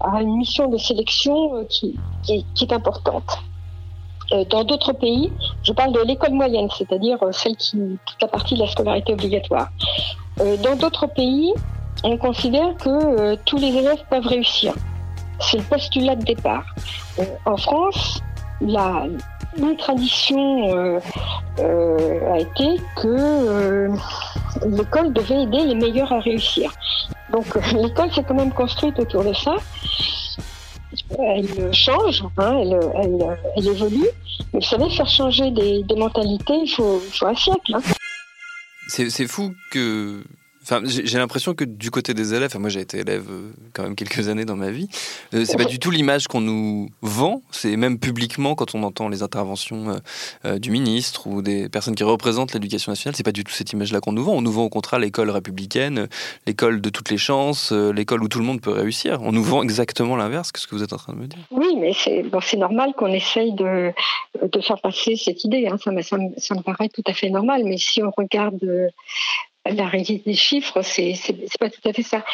à 0.00 0.22
une 0.22 0.36
mission 0.36 0.68
de 0.68 0.76
sélection 0.78 1.64
qui, 1.68 1.98
qui 2.22 2.64
est 2.64 2.72
importante. 2.72 3.38
Euh, 4.32 4.44
dans 4.44 4.64
d'autres 4.64 4.92
pays, 4.92 5.32
je 5.62 5.72
parle 5.72 5.92
de 5.92 6.00
l'école 6.00 6.32
moyenne, 6.32 6.68
c'est-à-dire 6.76 7.22
euh, 7.22 7.30
celle 7.30 7.56
qui 7.56 7.76
toute 8.06 8.20
la 8.20 8.28
partie 8.28 8.54
de 8.54 8.60
la 8.60 8.66
scolarité 8.66 9.12
obligatoire. 9.12 9.68
Euh, 10.40 10.56
dans 10.56 10.74
d'autres 10.74 11.06
pays, 11.06 11.52
on 12.02 12.16
considère 12.16 12.76
que 12.76 13.36
tous 13.44 13.58
les 13.58 13.68
élèves 13.68 14.02
peuvent 14.10 14.26
réussir. 14.26 14.74
C'est 15.38 15.58
le 15.58 15.62
postulat 15.64 16.16
de 16.16 16.24
départ. 16.24 16.64
en 17.44 17.56
France, 17.56 18.20
la, 18.60 19.04
une 19.58 19.76
tradition 19.76 21.00
a 21.58 22.38
été 22.38 22.80
que 22.96 23.88
l'école 24.66 25.12
devait 25.12 25.42
aider 25.42 25.64
les 25.64 25.74
meilleurs 25.74 26.12
à 26.12 26.20
réussir. 26.20 26.72
Donc 27.32 27.46
l'école 27.72 28.12
s'est 28.12 28.24
quand 28.24 28.34
même 28.34 28.52
construite 28.52 28.98
autour 28.98 29.24
de 29.24 29.32
ça 29.32 29.56
elle 31.18 31.72
change, 31.72 32.24
hein, 32.38 32.58
elle, 33.56 33.66
évolue. 33.68 34.06
Mais 34.52 34.60
vous 34.60 34.66
savez, 34.66 34.90
faire 34.90 35.08
changer 35.08 35.50
des, 35.50 35.84
mentalités, 35.96 36.54
il 36.64 36.68
faut, 36.68 37.00
un 37.22 37.34
siècle. 37.34 37.74
Hein. 37.74 37.82
C'est 38.88 39.26
fou 39.26 39.54
que 39.70 40.22
j'ai 40.84 41.18
l'impression 41.18 41.54
que 41.54 41.64
du 41.64 41.90
côté 41.90 42.14
des 42.14 42.34
élèves, 42.34 42.56
moi 42.58 42.68
j'ai 42.68 42.80
été 42.80 42.98
élève 42.98 43.26
euh, 43.30 43.52
quand 43.72 43.84
même 43.84 43.94
quelques 43.94 44.28
années 44.28 44.44
dans 44.44 44.56
ma 44.56 44.70
vie, 44.70 44.88
euh, 45.34 45.44
c'est 45.44 45.56
pas 45.56 45.64
du 45.64 45.78
tout 45.78 45.90
l'image 45.90 46.26
qu'on 46.26 46.40
nous 46.40 46.88
vend. 47.02 47.42
C'est 47.50 47.76
même 47.76 47.98
publiquement 47.98 48.54
quand 48.54 48.74
on 48.74 48.82
entend 48.82 49.08
les 49.08 49.22
interventions 49.22 50.00
euh, 50.44 50.58
du 50.58 50.70
ministre 50.70 51.26
ou 51.26 51.42
des 51.42 51.68
personnes 51.68 51.94
qui 51.94 52.04
représentent 52.04 52.52
l'éducation 52.52 52.92
nationale, 52.92 53.14
c'est 53.16 53.22
pas 53.22 53.32
du 53.32 53.44
tout 53.44 53.52
cette 53.52 53.72
image-là 53.72 54.00
qu'on 54.00 54.12
nous 54.12 54.24
vend. 54.24 54.32
On 54.32 54.42
nous 54.42 54.52
vend 54.52 54.64
au 54.64 54.68
contraire 54.68 54.98
l'école 54.98 55.30
républicaine, 55.30 56.08
l'école 56.46 56.80
de 56.80 56.90
toutes 56.90 57.10
les 57.10 57.18
chances, 57.18 57.72
l'école 57.72 58.22
où 58.22 58.28
tout 58.28 58.38
le 58.38 58.44
monde 58.44 58.60
peut 58.60 58.72
réussir. 58.72 59.20
On 59.22 59.32
nous 59.32 59.44
vend 59.44 59.62
exactement 59.62 60.16
l'inverse 60.16 60.52
que 60.52 60.60
ce 60.60 60.66
que 60.66 60.74
vous 60.74 60.82
êtes 60.82 60.92
en 60.92 60.96
train 60.98 61.12
de 61.12 61.18
me 61.18 61.26
dire. 61.26 61.38
Oui, 61.50 61.76
mais 61.78 61.92
c'est 61.94 62.56
normal 62.56 62.92
qu'on 62.96 63.12
essaye 63.12 63.52
de, 63.52 63.92
faire 64.62 64.80
passer 64.80 65.16
cette 65.16 65.44
idée. 65.44 65.68
Hein. 65.68 65.76
Ça, 65.78 65.90
me 65.92 66.62
paraît 66.62 66.88
tout 66.88 67.02
à 67.06 67.12
fait 67.12 67.30
normal. 67.30 67.62
Mais 67.64 67.78
si 67.78 68.02
on 68.02 68.10
regarde 68.16 68.60
la 69.70 69.86
réalité 69.86 70.22
des 70.24 70.34
chiffres, 70.34 70.82
c'est 70.82 71.14
pas 71.58 71.70
tout 71.70 71.88
à 71.88 71.92
fait 71.92 72.02
ça. 72.02 72.24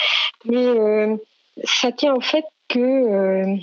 Mais 0.44 0.56
euh, 0.56 1.16
ça 1.64 1.92
tient 1.92 2.14
au 2.14 2.20
fait 2.20 2.44
que 2.68 2.78
euh, 2.78 3.56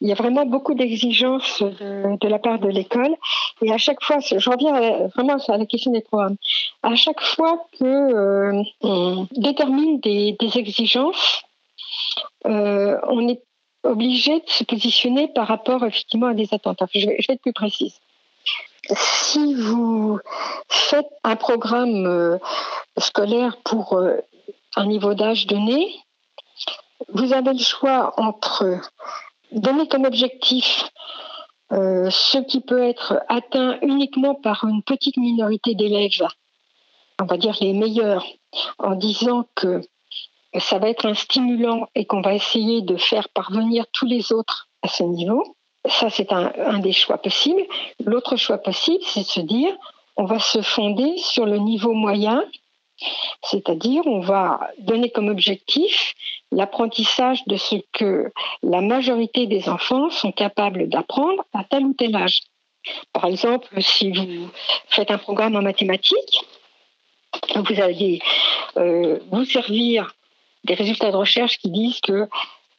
il 0.00 0.08
y 0.08 0.12
a 0.12 0.14
vraiment 0.14 0.46
beaucoup 0.46 0.74
d'exigences 0.74 1.62
de, 1.62 2.28
la 2.28 2.38
part 2.38 2.58
de 2.58 2.68
l'école. 2.68 3.14
Et 3.62 3.72
à 3.72 3.78
chaque 3.78 4.02
fois, 4.02 4.18
je 4.20 4.50
reviens 4.50 5.08
vraiment 5.08 5.36
à 5.48 5.56
la 5.56 5.66
question 5.66 5.90
des 5.90 6.02
programmes, 6.02 6.36
à 6.82 6.94
chaque 6.94 7.20
fois 7.20 7.64
que 7.78 7.84
euh, 7.84 9.24
détermine 9.32 9.98
des, 10.00 10.36
exigences, 10.56 11.42
on 12.44 13.28
est 13.28 13.40
obligé 13.84 14.40
de 14.40 14.48
se 14.48 14.62
positionner 14.62 15.28
par 15.28 15.48
rapport 15.48 15.84
effectivement 15.84 16.28
à 16.28 16.34
des 16.34 16.48
attentes. 16.52 16.82
je 16.94 17.06
vais 17.06 17.16
être 17.28 17.42
plus 17.42 17.52
précise 17.52 17.98
si 18.90 19.54
vous 19.54 20.18
faites 20.68 21.08
un 21.24 21.36
programme 21.36 22.06
euh, 22.06 22.38
scolaire 22.98 23.56
pour 23.64 23.94
euh, 23.94 24.18
un 24.76 24.86
niveau 24.86 25.14
d'âge 25.14 25.46
donné, 25.46 25.94
vous 27.08 27.32
avez 27.32 27.52
le 27.52 27.58
choix 27.58 28.14
entre 28.16 28.80
donner 29.52 29.86
comme 29.88 30.04
objectif 30.04 30.88
euh, 31.72 32.10
ce 32.10 32.38
qui 32.38 32.60
peut 32.60 32.82
être 32.82 33.20
atteint 33.28 33.78
uniquement 33.82 34.34
par 34.34 34.64
une 34.64 34.82
petite 34.82 35.16
minorité 35.16 35.74
d'élèves, 35.74 36.26
on 37.20 37.24
va 37.24 37.36
dire 37.36 37.56
les 37.60 37.72
meilleurs, 37.72 38.26
en 38.78 38.94
disant 38.94 39.46
que 39.54 39.80
ça 40.58 40.78
va 40.78 40.90
être 40.90 41.06
un 41.06 41.14
stimulant 41.14 41.88
et 41.94 42.04
qu'on 42.04 42.20
va 42.20 42.34
essayer 42.34 42.82
de 42.82 42.96
faire 42.96 43.28
parvenir 43.30 43.86
tous 43.92 44.06
les 44.06 44.32
autres 44.32 44.68
à 44.82 44.88
ce 44.88 45.02
niveau, 45.02 45.56
ça, 45.88 46.10
c'est 46.10 46.32
un, 46.32 46.78
des 46.78 46.92
choix 46.92 47.18
possibles. 47.18 47.62
L'autre 48.04 48.36
choix 48.36 48.58
possible, 48.58 49.02
c'est 49.04 49.20
de 49.20 49.26
se 49.26 49.40
dire, 49.40 49.74
on 50.16 50.24
va 50.24 50.38
se 50.38 50.62
fonder 50.62 51.16
sur 51.18 51.46
le 51.46 51.58
niveau 51.58 51.92
moyen, 51.92 52.44
c'est-à-dire 53.42 54.06
on 54.06 54.20
va 54.20 54.70
donner 54.78 55.10
comme 55.10 55.28
objectif 55.28 56.14
l'apprentissage 56.52 57.44
de 57.46 57.56
ce 57.56 57.76
que 57.92 58.32
la 58.62 58.80
majorité 58.80 59.46
des 59.46 59.68
enfants 59.68 60.10
sont 60.10 60.30
capables 60.30 60.88
d'apprendre 60.88 61.44
à 61.52 61.64
tel 61.64 61.84
ou 61.84 61.94
tel 61.94 62.14
âge. 62.14 62.42
Par 63.12 63.24
exemple, 63.24 63.68
si 63.80 64.10
vous 64.10 64.50
faites 64.88 65.10
un 65.10 65.18
programme 65.18 65.56
en 65.56 65.62
mathématiques, 65.62 66.44
vous 67.56 67.80
allez 67.80 68.20
euh, 68.76 69.18
vous 69.30 69.44
servir 69.44 70.14
des 70.64 70.74
résultats 70.74 71.10
de 71.10 71.16
recherche 71.16 71.58
qui 71.58 71.70
disent 71.70 72.00
que 72.00 72.28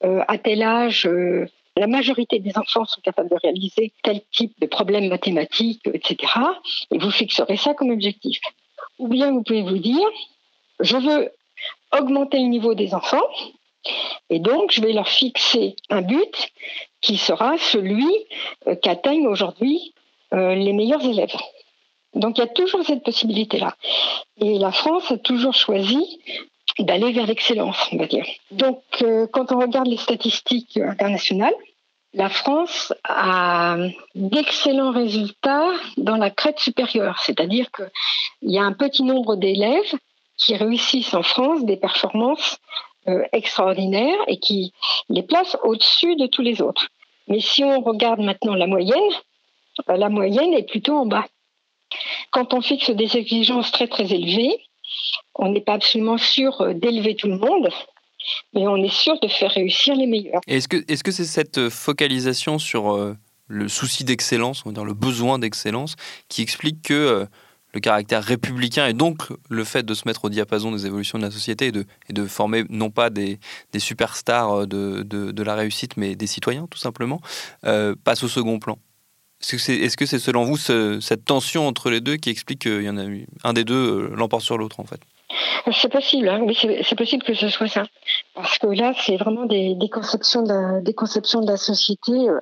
euh, 0.04 0.22
à 0.28 0.38
tel 0.38 0.62
âge, 0.62 1.06
euh, 1.08 1.48
la 1.78 1.88
majorité 1.88 2.40
des 2.40 2.58
enfants 2.58 2.86
sont 2.86 3.02
capables 3.02 3.30
de 3.30 3.38
réaliser 3.42 3.94
tel 4.04 4.22
type 4.32 4.54
de 4.60 4.68
problème 4.68 5.08
mathématique, 5.08 5.82
etc. 5.94 6.32
Et 6.92 6.98
vous 6.98 7.12
fixerez 7.12 7.58
ça 7.58 7.74
comme 7.74 7.90
objectif. 7.90 8.40
Ou 9.00 9.08
bien 9.08 9.32
vous 9.32 9.44
pouvez 9.44 9.64
vous 9.64 9.80
dire, 9.80 10.08
je 10.80 10.98
veux 10.98 11.32
augmenter 11.92 12.40
le 12.40 12.48
niveau 12.48 12.76
des 12.76 12.94
enfants, 12.94 13.28
et 14.30 14.40
donc 14.40 14.72
je 14.72 14.82
vais 14.82 14.94
leur 14.94 15.08
fixer 15.08 15.76
un 15.90 16.02
but 16.02 16.50
qui 17.02 17.18
sera 17.18 17.58
celui 17.58 18.10
euh, 18.68 18.76
qu'atteignent 18.76 19.28
aujourd'hui 19.28 19.94
euh, 20.34 20.56
les 20.56 20.74
meilleurs 20.74 21.04
élèves. 21.04 21.36
Donc 22.14 22.38
il 22.38 22.42
y 22.42 22.44
a 22.44 22.48
toujours 22.48 22.84
cette 22.86 23.04
possibilité-là. 23.04 23.76
Et 24.38 24.58
la 24.58 24.72
France 24.72 25.12
a 25.12 25.18
toujours 25.18 25.54
choisi 25.54 26.20
d'aller 26.80 27.12
vers 27.12 27.28
l'excellence, 27.28 27.78
on 27.92 27.98
va 27.98 28.08
dire. 28.08 28.26
Donc, 28.52 28.84
euh, 29.02 29.28
quand 29.32 29.52
on 29.52 29.60
regarde 29.60 29.88
les 29.88 29.98
statistiques 29.98 30.78
internationales, 30.78 31.54
la 32.14 32.30
France 32.30 32.94
a 33.04 33.78
d'excellents 34.14 34.92
résultats 34.92 35.72
dans 35.98 36.18
la 36.18 36.30
crête 36.30 36.60
supérieure, 36.60 37.20
c'est-à-dire 37.20 37.72
qu'il 37.72 38.52
y 38.52 38.60
a 38.60 38.64
un 38.64 38.74
petit 38.74 39.04
nombre 39.04 39.36
d'élèves 39.36 39.94
qui 40.38 40.56
réussissent 40.56 41.14
en 41.14 41.24
France 41.24 41.66
des 41.66 41.78
performances 41.78 42.58
euh, 43.08 43.24
extraordinaires 43.34 44.20
et 44.28 44.38
qui 44.38 44.74
les 45.10 45.24
placent 45.24 45.58
au-dessus 45.64 46.16
de 46.16 46.28
tous 46.28 46.42
les 46.42 46.62
autres. 46.62 46.88
Mais 47.28 47.40
si 47.40 47.64
on 47.64 47.82
regarde 47.82 48.20
maintenant 48.20 48.56
la 48.56 48.68
moyenne, 48.68 49.14
euh, 49.90 49.98
la 49.98 50.10
moyenne 50.10 50.54
est 50.54 50.70
plutôt 50.70 50.96
en 50.96 51.06
bas. 51.06 51.26
Quand 52.32 52.54
on 52.54 52.62
fixe 52.62 52.90
des 52.92 53.18
exigences 53.18 53.72
très 53.72 53.88
très 53.88 54.14
élevées, 54.14 54.58
on 55.36 55.52
n'est 55.52 55.62
pas 55.62 55.74
absolument 55.74 56.18
sûr 56.18 56.62
euh, 56.62 56.74
d'élever 56.74 57.16
tout 57.16 57.28
le 57.28 57.38
monde, 57.38 57.70
mais 58.54 58.68
on 58.68 58.78
est 58.78 58.94
sûr 58.94 59.20
de 59.20 59.28
faire 59.28 59.52
réussir 59.52 59.96
les 59.96 60.08
meilleurs. 60.08 60.42
Est-ce 60.48 60.68
que 60.68 60.84
est-ce 60.88 61.04
que 61.04 61.12
c'est 61.12 61.26
cette 61.26 61.58
euh, 61.58 61.70
focalisation 61.70 62.60
sur 62.60 62.94
euh, 62.94 63.16
le 63.48 63.68
souci 63.68 64.04
d'excellence, 64.04 64.64
on 64.66 64.70
va 64.70 64.74
dire 64.74 64.86
le 64.86 64.94
besoin 64.94 65.40
d'excellence, 65.40 65.96
qui 66.30 66.42
explique 66.42 66.82
que 66.84 67.28
le 67.74 67.80
caractère 67.80 68.24
républicain 68.24 68.88
et 68.88 68.94
donc 68.94 69.24
le 69.50 69.64
fait 69.64 69.84
de 69.84 69.94
se 69.94 70.08
mettre 70.08 70.26
au 70.26 70.30
diapason 70.30 70.72
des 70.72 70.86
évolutions 70.86 71.18
de 71.18 71.24
la 71.24 71.32
société 71.32 71.68
et 71.68 71.72
de, 71.72 71.86
et 72.08 72.14
de 72.14 72.26
former 72.26 72.64
non 72.70 72.90
pas 72.90 73.10
des, 73.10 73.40
superstars 73.78 74.68
de, 74.68 75.02
de, 75.04 75.44
la 75.44 75.56
réussite, 75.56 75.98
mais 75.98 76.16
des 76.16 76.28
citoyens 76.28 76.68
tout 76.70 76.78
simplement, 76.78 77.20
passe 77.62 78.24
au 78.24 78.28
second 78.28 78.60
plan? 78.60 78.78
Est-ce 79.44 79.52
que 79.52 79.58
c'est 79.58 79.76
est 79.76 80.00
-ce 80.00 80.06
c'est 80.06 80.20
selon 80.20 80.46
vous 80.46 80.56
ce, 80.56 81.02
cette 81.02 81.26
tension 81.26 81.68
entre 81.68 81.90
les 81.90 82.00
deux 82.00 82.16
qui 82.16 82.30
explique 82.30 82.60
qu'il 82.60 82.84
y 82.84 82.90
en 82.90 82.98
a 82.98 83.04
eu 83.04 83.28
un 83.44 83.52
des 83.52 83.66
deux 83.66 83.76
euh, 83.76 84.16
l'emporte 84.16 84.44
sur 84.44 84.58
l'autre 84.58 84.80
en 84.80 84.86
fait? 84.86 85.02
C'est 85.72 85.92
possible, 85.92 86.30
hein. 86.30 86.40
oui, 86.44 86.56
c'est 86.88 86.96
possible 86.96 87.24
que 87.24 87.34
ce 87.34 87.50
soit 87.50 87.68
ça. 87.68 87.84
Parce 88.36 88.58
que 88.58 88.68
là, 88.68 88.94
c'est 88.98 89.18
vraiment 89.18 89.46
des, 89.46 89.76
conceptions 89.92 90.44
de 90.44 90.50
la, 90.50 90.82
des 90.82 90.94
conceptions 90.94 91.42
de 91.42 91.48
la 91.52 91.58
société. 91.58 92.14
Euh. 92.30 92.40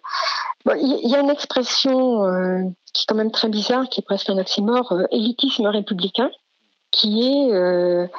Il 0.75 1.09
y, 1.09 1.15
a 1.15 1.19
une 1.19 1.29
expression 1.29 2.23
euh, 2.23 2.59
qui 2.93 3.03
est 3.03 3.07
quand 3.07 3.15
même 3.15 3.31
très 3.31 3.49
bizarre, 3.49 3.89
qui 3.89 4.01
est 4.01 4.03
presque 4.03 4.29
un 4.29 4.37
oxymore, 4.37 4.93
élitisme 5.11 5.65
républicain, 5.65 6.29
qui 6.91 7.21
est 7.23 8.09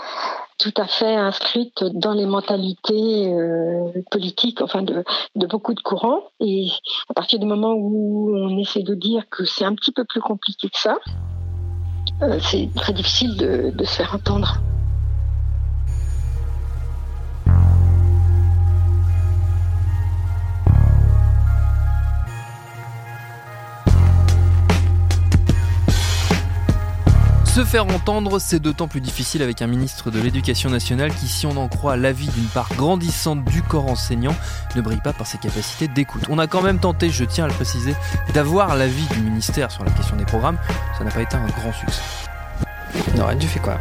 tout 0.58 0.74
à 0.76 0.86
fait 0.86 1.14
inscrite 1.16 1.84
dans 1.94 2.12
les 2.12 2.26
mentalités 2.26 3.32
euh, 3.32 4.02
politiques, 4.10 4.60
enfin 4.60 4.82
de, 4.82 5.04
beaucoup 5.34 5.74
de 5.74 5.80
courants. 5.80 6.22
Et 6.40 6.68
à 7.08 7.14
partir 7.14 7.38
du 7.38 7.46
moment 7.46 7.74
où 7.74 8.34
on 8.34 8.58
essaie 8.58 8.82
de 8.82 8.94
dire 8.94 9.24
que 9.30 9.44
c'est 9.44 9.64
un 9.64 9.74
petit 9.74 9.92
peu 9.92 10.04
plus 10.04 10.20
compliqué 10.20 10.68
que 10.68 10.78
ça, 10.78 10.98
c'est 12.40 12.68
très 12.76 12.92
difficile 12.92 13.36
de 13.36 13.84
se 13.84 13.96
faire 13.96 14.14
entendre. 14.14 14.60
Se 27.54 27.66
faire 27.66 27.86
entendre, 27.86 28.38
c'est 28.38 28.60
d'autant 28.60 28.88
plus 28.88 29.02
difficile 29.02 29.42
avec 29.42 29.60
un 29.60 29.66
ministre 29.66 30.10
de 30.10 30.18
l'Éducation 30.18 30.70
nationale 30.70 31.12
qui, 31.12 31.28
si 31.28 31.44
on 31.44 31.54
en 31.58 31.68
croit 31.68 31.98
l'avis 31.98 32.28
d'une 32.28 32.46
part 32.46 32.70
grandissante 32.78 33.44
du 33.44 33.60
corps 33.60 33.88
enseignant, 33.88 34.34
ne 34.74 34.80
brille 34.80 35.02
pas 35.04 35.12
par 35.12 35.26
ses 35.26 35.36
capacités 35.36 35.86
d'écoute. 35.86 36.22
On 36.30 36.38
a 36.38 36.46
quand 36.46 36.62
même 36.62 36.78
tenté, 36.78 37.10
je 37.10 37.26
tiens 37.26 37.44
à 37.44 37.48
le 37.48 37.52
préciser, 37.52 37.94
d'avoir 38.32 38.74
l'avis 38.74 39.04
du 39.08 39.20
ministère 39.20 39.70
sur 39.70 39.84
la 39.84 39.90
question 39.90 40.16
des 40.16 40.24
programmes. 40.24 40.56
Ça 40.96 41.04
n'a 41.04 41.10
pas 41.10 41.20
été 41.20 41.36
un 41.36 41.44
grand 41.44 41.74
succès. 41.74 42.00
Nora, 43.18 43.36
tu 43.36 43.46
fais 43.46 43.60
quoi? 43.60 43.78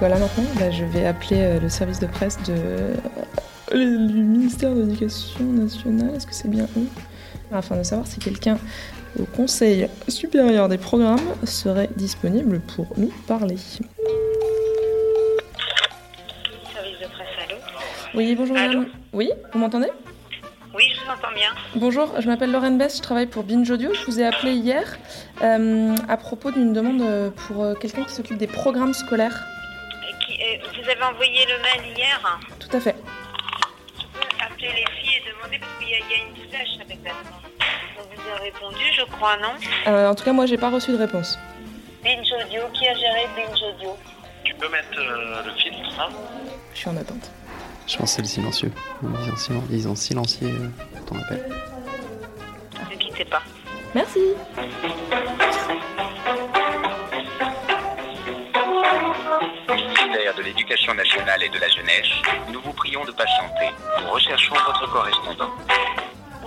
Voilà, 0.00 0.18
maintenant, 0.18 0.42
bah, 0.58 0.72
je 0.72 0.84
vais 0.84 1.06
appeler 1.06 1.40
euh, 1.40 1.60
le 1.60 1.68
service 1.68 2.00
de 2.00 2.08
presse 2.08 2.38
de... 2.42 2.54
Euh, 2.56 4.08
du 4.08 4.22
ministère 4.24 4.74
de 4.74 4.80
l'Éducation 4.80 5.44
nationale. 5.44 6.12
Est-ce 6.16 6.26
que 6.26 6.34
c'est 6.34 6.50
bien 6.50 6.66
eux? 6.76 6.88
Afin 7.52 7.76
de 7.76 7.84
savoir 7.84 8.08
si 8.08 8.18
quelqu'un 8.18 8.58
au 9.20 9.24
Conseil 9.24 9.88
supérieur 10.08 10.68
des 10.68 10.78
programmes 10.78 11.34
serait 11.44 11.88
disponible 11.96 12.60
pour 12.60 12.86
nous 12.96 13.12
parler. 13.26 13.56
Service 13.56 13.90
de 17.00 17.06
presse, 17.06 17.28
allô 17.48 17.56
Oui, 18.14 18.34
bonjour 18.36 18.54
madame. 18.54 18.86
Oui, 19.12 19.30
vous 19.52 19.58
m'entendez? 19.58 19.88
Oui, 20.74 20.84
je 20.94 21.00
vous 21.04 21.10
entends 21.10 21.34
bien. 21.34 21.50
Bonjour, 21.74 22.20
je 22.20 22.28
m'appelle 22.28 22.52
Lorraine 22.52 22.78
Bess, 22.78 22.98
je 22.98 23.02
travaille 23.02 23.26
pour 23.26 23.42
Binge 23.42 23.70
Audio. 23.70 23.92
Je 23.94 24.04
vous 24.04 24.20
ai 24.20 24.26
appelé 24.26 24.52
hier 24.52 24.98
euh, 25.42 25.94
à 26.08 26.16
propos 26.16 26.50
d'une 26.50 26.72
demande 26.72 27.32
pour 27.32 27.64
euh, 27.64 27.74
quelqu'un 27.74 28.04
qui 28.04 28.12
s'occupe 28.12 28.36
des 28.36 28.46
programmes 28.46 28.94
scolaires. 28.94 29.44
Qui, 30.26 30.34
euh, 30.34 30.58
vous 30.80 30.88
avez 30.88 31.02
envoyé 31.02 31.46
le 31.46 31.62
mail 31.62 31.96
hier 31.96 32.40
Tout 32.60 32.76
à 32.76 32.80
fait. 32.80 32.94
Je 33.98 34.04
peux 34.04 34.44
appeler 34.44 34.68
les 34.68 34.86
filles 35.00 35.16
et 35.16 35.30
demander 35.30 35.58
parce 35.58 35.72
qu'il 35.78 35.88
y, 35.88 35.92
y, 35.92 35.94
a 35.94 36.28
une 36.28 36.48
flèche 36.48 36.76
avec 36.80 36.98
la 37.02 37.10
demande. 37.10 37.57
On 37.98 38.02
vous 38.02 38.30
a 38.30 38.40
répondu, 38.40 38.84
je 38.96 39.04
crois, 39.04 39.36
non 39.36 39.54
euh, 39.86 40.08
En 40.08 40.14
tout 40.14 40.24
cas, 40.24 40.32
moi, 40.32 40.46
j'ai 40.46 40.58
pas 40.58 40.70
reçu 40.70 40.92
de 40.92 40.98
réponse. 40.98 41.38
Binge 42.02 42.32
Audio, 42.44 42.62
qui 42.72 42.86
a 42.86 42.94
géré 42.94 43.26
Binge 43.36 43.62
Audio 43.62 43.96
Tu 44.44 44.54
peux 44.54 44.68
mettre 44.68 44.98
euh, 44.98 45.42
le 45.44 45.52
filtre, 45.52 46.00
hein 46.00 46.08
Je 46.72 46.78
suis 46.78 46.88
en 46.88 46.96
attente. 46.96 47.30
Je 47.86 47.96
pense 47.96 48.10
que 48.10 48.16
c'est 48.16 48.22
le 48.22 48.28
silencieux. 48.28 48.72
Ils 49.02 49.32
ont, 49.32 49.36
silen... 49.36 49.62
Ils 49.70 49.88
ont 49.88 49.96
silencié 49.96 50.48
ton 51.06 51.18
appel. 51.18 51.44
Ne 52.90 52.96
quittez 52.96 53.24
pas. 53.24 53.42
Merci. 53.94 54.20
Ministère 59.74 60.34
de 60.36 60.42
l'Éducation 60.42 60.94
nationale 60.94 61.42
et 61.42 61.48
de 61.48 61.58
la 61.58 61.68
jeunesse, 61.68 62.06
nous 62.52 62.60
vous 62.60 62.72
prions 62.72 63.04
de 63.04 63.12
patienter. 63.12 63.70
Nous 64.00 64.10
recherchons 64.10 64.54
votre 64.54 64.92
correspondant. 64.92 65.50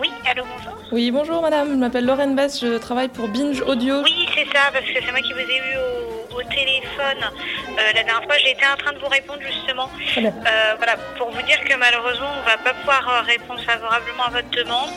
Oui, 0.02 0.10
allô, 0.30 0.44
bonjour 0.58 0.74
Oui, 0.92 1.12
bonjour 1.12 1.42
madame, 1.44 1.70
je 1.70 1.76
m'appelle 1.76 2.06
Lorraine 2.06 2.36
Bass, 2.36 2.60
je 2.60 2.78
travaille 2.80 3.08
pour 3.10 3.28
Binge 3.28 3.62
Audio. 3.62 4.02
Oui, 4.02 4.28
c'est 4.34 4.46
ça, 4.46 4.72
parce 4.74 4.84
que 4.86 4.94
c'est 5.00 5.12
moi 5.12 5.22
qui 5.22 5.32
vous 5.32 5.40
ai 5.40 5.58
eu 5.58 5.78
au, 5.78 6.38
au 6.40 6.42
téléphone 6.44 7.22
euh, 7.24 7.76
la 7.94 7.94
dernière 7.94 8.24
fois. 8.24 8.36
J'étais 8.44 8.66
en 8.66 8.76
train 8.78 8.94
de 8.94 8.98
vous 8.98 9.08
répondre 9.08 9.40
justement. 9.42 9.90
Très 10.08 10.22
bien. 10.22 10.32
Euh, 10.32 10.74
voilà, 10.78 10.96
pour 11.20 11.30
vous 11.30 11.42
dire 11.44 11.64
que 11.64 11.76
malheureusement, 11.78 12.30
on 12.42 12.50
va 12.50 12.58
pas 12.58 12.74
pouvoir 12.74 13.08
euh, 13.08 13.22
répondre 13.22 13.62
favorablement 13.62 14.24
à 14.26 14.30
votre 14.32 14.50
demande. 14.50 14.90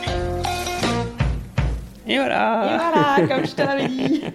Et 2.07 2.17
voilà 2.17 2.61
Et 2.65 2.77
voilà, 2.77 3.27
comme 3.35 3.45
je 3.45 3.51
te 3.55 3.61
l'avais 3.61 3.87
dit 3.87 4.23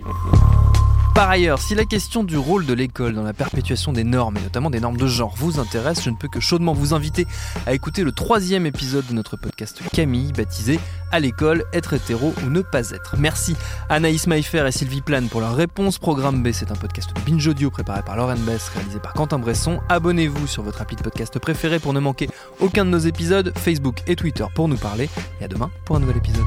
Par 1.14 1.28
ailleurs, 1.28 1.58
si 1.60 1.74
la 1.74 1.84
question 1.84 2.24
du 2.24 2.38
rôle 2.38 2.64
de 2.64 2.72
l'école 2.72 3.14
dans 3.14 3.22
la 3.22 3.32
perpétuation 3.32 3.92
des 3.92 4.04
normes, 4.04 4.36
et 4.38 4.40
notamment 4.40 4.70
des 4.70 4.80
normes 4.80 4.96
de 4.96 5.06
genre, 5.06 5.34
vous 5.36 5.58
intéresse, 5.58 6.02
je 6.02 6.10
ne 6.10 6.16
peux 6.16 6.28
que 6.28 6.40
chaudement 6.40 6.72
vous 6.72 6.94
inviter 6.94 7.26
à 7.66 7.74
écouter 7.74 8.04
le 8.04 8.12
troisième 8.12 8.64
épisode 8.64 9.06
de 9.06 9.12
notre 9.12 9.36
podcast 9.36 9.82
Camille, 9.92 10.32
baptisé 10.32 10.78
À 11.12 11.20
l'école, 11.20 11.64
être 11.72 11.94
hétéro 11.94 12.32
ou 12.44 12.50
ne 12.50 12.62
pas 12.62 12.90
être. 12.90 13.16
Merci 13.18 13.56
Anaïs 13.88 14.26
Maillefer 14.26 14.66
et 14.66 14.72
Sylvie 14.72 15.02
Plane 15.02 15.28
pour 15.28 15.40
leur 15.40 15.54
réponse. 15.54 15.98
Programme 15.98 16.42
B, 16.42 16.52
c'est 16.52 16.70
un 16.70 16.76
podcast 16.76 17.10
de 17.14 17.20
Binge 17.30 17.46
Audio 17.46 17.70
préparé 17.70 18.02
par 18.02 18.16
Lauren 18.16 18.38
Bess, 18.38 18.70
réalisé 18.74 18.98
par 18.98 19.12
Quentin 19.12 19.38
Bresson. 19.38 19.80
Abonnez-vous 19.88 20.46
sur 20.46 20.62
votre 20.62 20.80
appli 20.80 20.96
de 20.96 21.02
podcast 21.02 21.38
préféré 21.38 21.80
pour 21.80 21.92
ne 21.92 22.00
manquer 22.00 22.30
aucun 22.60 22.84
de 22.84 22.90
nos 22.90 22.98
épisodes, 22.98 23.52
Facebook 23.56 24.02
et 24.06 24.16
Twitter 24.16 24.46
pour 24.54 24.68
nous 24.68 24.78
parler. 24.78 25.10
Et 25.40 25.44
à 25.44 25.48
demain 25.48 25.70
pour 25.84 25.96
un 25.96 26.00
nouvel 26.00 26.16
épisode. 26.16 26.46